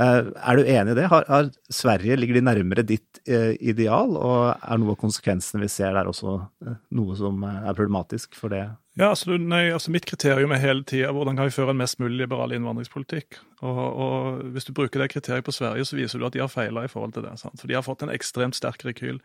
Eh, 0.00 0.28
er 0.30 0.56
du 0.56 0.64
enig 0.64 0.94
i 0.94 0.98
det? 1.00 1.08
Har, 1.12 1.26
har 1.28 1.50
Sverige, 1.72 2.16
Ligger 2.16 2.38
de 2.38 2.44
nærmere 2.46 2.84
ditt 2.86 3.20
eh, 3.28 3.52
ideal, 3.60 4.14
og 4.16 4.54
er 4.54 4.80
noe 4.80 4.94
av 4.94 5.00
konsekvensene 5.02 5.60
vi 5.64 5.70
ser 5.72 5.92
der 5.96 6.08
også 6.08 6.36
eh, 6.64 6.78
noe 6.96 7.16
som 7.18 7.42
er 7.48 7.74
problematisk 7.74 8.38
for 8.38 8.54
det? 8.54 8.62
Ja, 8.98 9.10
altså, 9.10 9.36
nei, 9.36 9.66
altså 9.74 9.92
Mitt 9.94 10.06
kriterium 10.08 10.52
er 10.54 10.62
hele 10.62 10.84
tida 10.88 11.12
hvordan 11.14 11.38
kan 11.38 11.48
vi 11.48 11.54
føre 11.54 11.74
en 11.74 11.80
mest 11.80 12.00
mulig 12.02 12.22
liberal 12.22 12.54
innvandringspolitikk. 12.56 13.40
Og, 13.60 13.80
og, 13.80 14.44
Hvis 14.54 14.68
du 14.68 14.74
bruker 14.76 15.02
det 15.02 15.10
kriteriet 15.12 15.46
på 15.46 15.54
Sverige, 15.56 15.88
så 15.88 15.98
viser 15.98 16.20
du 16.20 16.28
at 16.28 16.36
de 16.36 16.44
har 16.44 16.52
feila 16.52 16.86
i 16.86 16.92
forhold 16.92 17.16
til 17.16 17.26
det. 17.26 17.36
Sant? 17.42 17.60
For 17.60 17.70
De 17.70 17.76
har 17.76 17.86
fått 17.86 18.06
en 18.06 18.14
ekstremt 18.14 18.56
sterk 18.56 18.86
rekyl. 18.86 19.20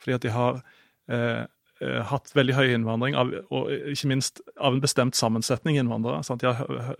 Fordi 0.00 0.18
at 0.18 0.26
de 0.26 0.34
har 0.34 0.60
eh, 0.60 0.70
Eh, 1.10 1.44
hatt 1.80 2.32
veldig 2.36 2.54
høy 2.56 2.74
innvandring, 2.74 3.16
av, 3.16 3.30
og 3.48 3.70
ikke 3.72 4.10
minst 4.10 4.42
av 4.60 4.74
en 4.74 4.82
bestemt 4.82 5.16
sammensetning 5.16 5.78
innvandrere. 5.80 6.22
Sant? 6.26 6.42
De 6.42 6.50
har 6.52 6.96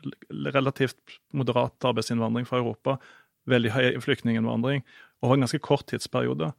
relativt 0.56 1.18
moderat 1.36 1.76
arbeidsinnvandring 1.84 2.48
fra 2.48 2.60
Europa, 2.62 2.96
veldig 3.50 3.72
høy 3.74 3.88
flyktninginnvandring 4.04 4.84
og 5.20 5.34
en 5.34 5.44
ganske 5.44 5.60
kort 5.64 5.86
tidsperiode. 5.90 6.52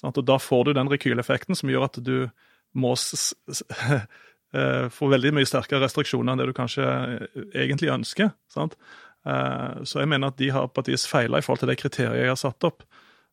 Sant? 0.00 0.18
Og 0.18 0.26
Da 0.26 0.38
får 0.38 0.68
du 0.68 0.72
den 0.74 0.90
rekyleffekten 0.90 1.58
som 1.58 1.70
gjør 1.70 1.88
at 1.88 1.98
du 2.04 2.28
må 2.74 2.94
eh, 4.58 4.86
få 4.90 5.10
veldig 5.10 5.34
mye 5.34 5.48
sterkere 5.48 5.82
restriksjoner 5.84 6.34
enn 6.34 6.42
det 6.42 6.50
du 6.50 6.56
kanskje 6.56 6.84
eh, 6.86 7.40
egentlig 7.66 7.92
ønsker. 7.94 8.34
Sant? 8.50 8.78
Så 9.24 10.02
jeg 10.02 10.08
mener 10.12 10.28
at 10.28 10.36
de 10.36 10.50
har 10.52 10.66
på 10.68 10.82
et 10.82 10.90
vis 10.92 11.06
feila 11.08 11.38
i 11.40 11.44
forhold 11.46 11.62
til 11.62 11.70
det 11.70 11.78
kriteriet 11.80 12.18
jeg 12.20 12.28
har 12.28 12.36
satt 12.36 12.66
opp. 12.68 12.82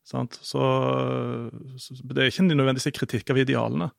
Sant? 0.08 0.38
Så, 0.40 0.62
det 2.08 2.16
er 2.16 2.30
ikke 2.30 2.46
nødvendigvis 2.46 2.96
kritikk 2.96 3.28
av 3.34 3.40
idealene. 3.42 3.90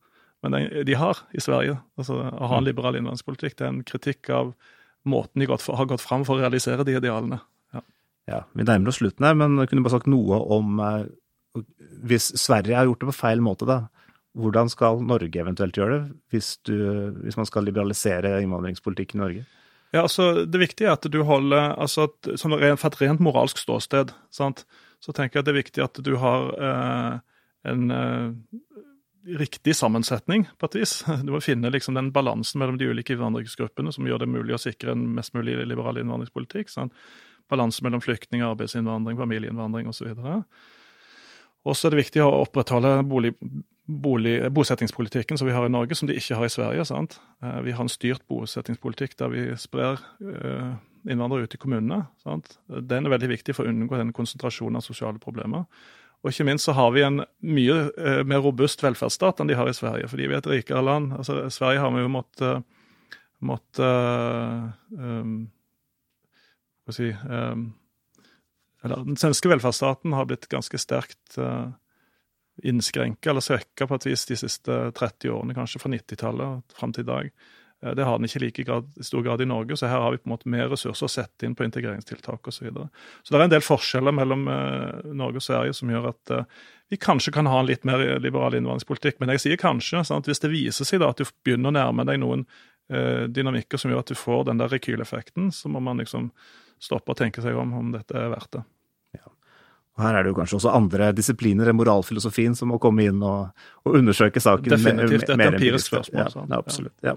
Men 0.43 0.57
de, 0.57 0.83
de 0.83 0.95
har 0.99 1.23
i 1.31 1.41
Sverige. 1.41 1.77
altså 1.97 2.19
Å 2.19 2.51
ha 2.51 2.59
en 2.59 2.65
mm. 2.65 2.67
liberal 2.67 2.99
innvandringspolitikk 2.99 3.57
det 3.57 3.65
er 3.65 3.71
en 3.71 3.83
kritikk 3.87 4.29
av 4.35 4.53
måten 5.07 5.39
de 5.39 5.47
gått 5.47 5.63
for, 5.63 5.79
har 5.79 5.87
gått 5.89 6.03
fram 6.03 6.25
for 6.27 6.37
å 6.37 6.43
realisere 6.43 6.85
de 6.87 6.97
idealene. 6.99 7.39
Ja, 7.75 7.83
ja 8.29 8.43
Vi 8.51 8.67
nærmer 8.67 8.91
oss 8.91 8.99
slutten 9.01 9.27
her, 9.27 9.37
men 9.39 9.55
kunne 9.63 9.79
du 9.81 9.87
bare 9.87 9.97
sagt 9.97 10.11
noe 10.11 10.39
om 10.55 10.79
eh, 10.83 11.09
Hvis 12.03 12.33
Sverige 12.39 12.75
har 12.75 12.89
gjort 12.89 13.03
det 13.03 13.11
på 13.11 13.19
feil 13.21 13.43
måte, 13.43 13.67
da, 13.69 13.79
hvordan 14.33 14.71
skal 14.71 15.03
Norge 15.05 15.41
eventuelt 15.41 15.77
gjøre 15.77 15.97
det, 15.97 16.15
hvis, 16.33 16.55
du, 16.65 16.75
hvis 17.23 17.37
man 17.37 17.47
skal 17.47 17.67
liberalisere 17.67 18.39
innvandringspolitikken 18.41 19.21
i 19.21 19.23
Norge? 19.23 19.43
Ja, 19.93 20.07
altså 20.07 20.45
Det 20.49 20.59
viktige 20.59 20.89
er 20.89 20.97
at 20.97 21.05
du 21.05 21.19
holder 21.23 21.75
altså 21.77 22.07
at, 22.09 22.33
sånn, 22.41 22.57
For 22.57 22.89
et 22.89 23.01
rent 23.03 23.21
moralsk 23.23 23.61
ståsted 23.61 24.11
sant, 24.33 24.65
så 25.03 25.13
tenker 25.13 25.39
jeg 25.39 25.43
at 25.43 25.47
det 25.49 25.53
er 25.53 25.61
viktig 25.61 25.83
at 25.85 25.99
du 26.01 26.15
har 26.17 26.49
eh, 26.57 27.19
en 27.69 27.93
eh, 27.93 28.31
riktig 29.23 29.75
sammensetning, 29.75 30.47
på 30.59 30.69
et 30.69 30.79
vis. 30.81 30.97
Du 31.25 31.33
må 31.33 31.41
finne 31.43 31.71
liksom 31.71 31.97
den 31.97 32.11
balansen 32.15 32.59
mellom 32.61 32.77
de 32.79 32.89
ulike 32.91 33.15
innvandringsgruppene 33.15 33.93
som 33.95 34.07
gjør 34.07 34.23
det 34.23 34.31
mulig 34.31 34.55
å 34.57 34.61
sikre 34.61 34.95
en 34.95 35.05
mest 35.15 35.35
mulig 35.37 35.55
liberal 35.67 35.99
innvandringspolitikk. 36.01 36.71
Sånn. 36.73 36.91
Balanse 37.51 37.83
mellom 37.85 38.01
flyktninger, 38.03 38.45
arbeidsinnvandring, 38.47 39.19
familieinnvandring 39.19 39.89
osv. 39.91 40.11
Og 41.63 41.77
så 41.77 41.87
er 41.87 41.93
det 41.93 42.03
viktig 42.03 42.23
å 42.23 42.31
opprettholde 42.43 42.97
bolig, 43.07 43.33
bolig, 43.87 44.35
bosettingspolitikken 44.51 45.39
som 45.39 45.47
vi 45.47 45.55
har 45.55 45.67
i 45.67 45.71
Norge, 45.71 45.95
som 45.95 46.09
de 46.09 46.17
ikke 46.19 46.39
har 46.39 46.47
i 46.47 46.51
Sverige. 46.51 46.85
sant? 46.85 47.19
Eh, 47.43 47.59
vi 47.67 47.75
har 47.75 47.83
en 47.83 47.91
styrt 47.91 48.25
bosettingspolitikk 48.27 49.15
der 49.19 49.31
vi 49.31 49.45
sprer 49.59 49.99
eh, 50.19 50.73
innvandrere 51.07 51.47
ut 51.47 51.55
i 51.55 51.59
kommunene. 51.59 52.05
sant? 52.23 52.57
Den 52.67 53.05
er 53.05 53.15
veldig 53.15 53.31
viktig 53.37 53.55
for 53.55 53.63
å 53.63 53.71
unngå 53.71 53.99
den 53.99 54.15
konsentrasjonen 54.15 54.79
av 54.79 54.87
sosiale 54.87 55.19
problemer. 55.19 55.63
Og 56.23 56.31
ikke 56.31 56.45
minst 56.47 56.69
så 56.69 56.75
har 56.77 56.93
vi 56.95 57.03
en 57.03 57.19
mye 57.43 57.75
eh, 57.99 58.21
mer 58.23 58.43
robust 58.45 58.83
velferdsstat 58.83 59.41
enn 59.43 59.49
de 59.51 59.57
har 59.59 59.67
i 59.67 59.75
Sverige. 59.75 60.07
Fordi 60.07 60.29
vi 60.29 60.37
er 60.37 60.39
et 60.39 60.51
rikere 60.53 60.83
land. 60.85 61.11
Altså, 61.19 61.41
Sverige 61.51 61.83
har 61.83 61.91
vi 61.91 62.05
jo 62.05 62.13
måttet 62.13 62.63
måtte, 63.43 63.87
um, 64.95 65.37
Hva 66.83 66.95
si 66.95 67.09
um, 67.11 67.71
eller, 68.83 69.05
Den 69.07 69.19
svenske 69.19 69.51
velferdsstaten 69.51 70.15
har 70.15 70.27
blitt 70.27 70.49
ganske 70.51 70.79
sterkt 70.79 71.37
uh, 71.39 71.71
innskrenka 72.63 73.31
eller 73.31 73.43
svekka 73.43 73.87
på 73.87 73.99
et 73.99 74.07
vis 74.11 74.25
de 74.29 74.37
siste 74.37 74.79
30 74.95 75.31
årene, 75.33 75.55
kanskje 75.57 75.81
fra 75.81 75.91
90-tallet 75.93 76.75
fram 76.77 76.93
til 76.95 77.05
i 77.05 77.09
dag. 77.09 77.29
Eh, 77.83 77.95
det 77.95 78.03
har 78.03 78.17
den 78.17 78.27
ikke 78.27 78.39
i 78.39 78.43
like 78.45 78.63
grad, 78.63 78.91
stor 79.01 79.21
grad 79.21 79.41
i 79.41 79.45
Norge, 79.45 79.77
så 79.77 79.87
her 79.87 79.99
har 79.99 80.11
vi 80.11 80.21
på 80.21 80.29
en 80.29 80.35
måte 80.35 80.51
mer 80.51 80.69
ressurser 80.71 81.07
å 81.07 81.11
sette 81.11 81.47
inn 81.47 81.55
på 81.55 81.65
integreringstiltak 81.67 82.47
osv. 82.47 82.57
Så, 82.57 82.65
videre. 82.67 82.89
så 83.23 83.33
det 83.33 83.39
er 83.39 83.45
en 83.47 83.55
del 83.55 83.65
forskjeller 83.65 84.15
mellom 84.15 84.47
eh, 84.51 85.13
Norge 85.13 85.41
og 85.41 85.47
Sverige 85.47 85.77
som 85.77 85.91
gjør 85.91 86.11
at 86.13 86.35
eh, 86.35 86.59
vi 86.93 86.99
kanskje 87.01 87.33
kan 87.33 87.49
ha 87.49 87.59
en 87.59 87.69
litt 87.69 87.87
mer 87.87 88.03
liberal 88.21 88.53
innvandringspolitikk. 88.57 89.17
Men 89.19 89.33
jeg 89.33 89.41
sier 89.41 89.57
kanskje. 89.57 90.03
Sant? 90.05 90.27
Hvis 90.29 90.43
det 90.43 90.51
viser 90.51 90.85
seg 90.85 91.01
da 91.01 91.09
at 91.09 91.17
du 91.17 91.25
begynner 91.25 91.71
å 91.71 91.77
nærme 91.79 92.05
deg 92.05 92.19
noen 92.21 92.45
dynamikker 93.33 93.79
som 93.79 93.89
gjør 93.89 94.01
at 94.03 94.11
du 94.11 94.19
får 94.19 94.43
den 94.49 94.59
der 94.59 94.69
rekyleffekten, 94.69 95.47
så 95.55 95.71
må 95.71 95.79
man 95.81 96.03
liksom 96.03 96.27
stoppe 96.83 97.15
og 97.15 97.17
tenke 97.17 97.41
seg 97.41 97.55
om 97.57 97.71
om 97.79 97.93
dette 97.95 98.13
er 98.19 98.27
verdt 98.29 98.59
det. 98.59 98.65
Og 99.93 100.01
Her 100.01 100.17
er 100.17 100.25
det 100.25 100.31
jo 100.31 100.37
kanskje 100.39 100.57
også 100.57 100.71
andre 100.73 101.11
disipliner 101.13 101.69
enn 101.69 101.77
moralfilosofien 101.77 102.55
som 102.57 102.71
må 102.73 102.79
komme 102.81 103.05
inn 103.05 103.19
og, 103.21 103.51
og 103.85 103.99
undersøke 103.99 104.41
saken. 104.41 104.73
Definitivt. 104.73 105.27
det 105.29 105.37
er 105.37 105.51
empirisk 105.51 105.91
spørsmål. 105.91 106.23
Ja, 106.23 106.45
ja, 106.49 106.57
absolutt. 106.57 106.95
ja. 107.05 107.13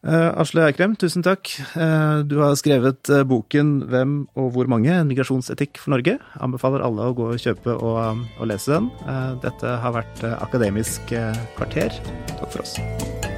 Uh, 0.00 0.32
Asle 0.40 0.64
Eikrem, 0.64 0.94
tusen 0.96 1.24
takk. 1.24 1.50
Uh, 1.76 2.24
du 2.24 2.38
har 2.40 2.56
skrevet 2.56 3.10
uh, 3.12 3.20
boken 3.28 3.82
'Hvem 3.84 4.14
og 4.34 4.52
hvor 4.54 4.70
mange? 4.72 4.88
En 4.88 5.10
migrasjonsetikk 5.10 5.76
for 5.76 5.92
Norge'. 5.92 6.16
Anbefaler 6.40 6.80
alle 6.80 7.10
å 7.10 7.16
gå 7.16 7.28
og 7.34 7.42
kjøpe 7.42 7.76
og, 7.76 8.24
og 8.40 8.48
lese 8.48 8.78
den. 8.78 8.88
dette 9.44 9.76
har 9.84 9.92
vært 9.92 10.24
Akademisk 10.40 11.12
kvarter. 11.58 11.92
Takk 12.38 12.48
for 12.48 12.64
oss. 12.64 13.29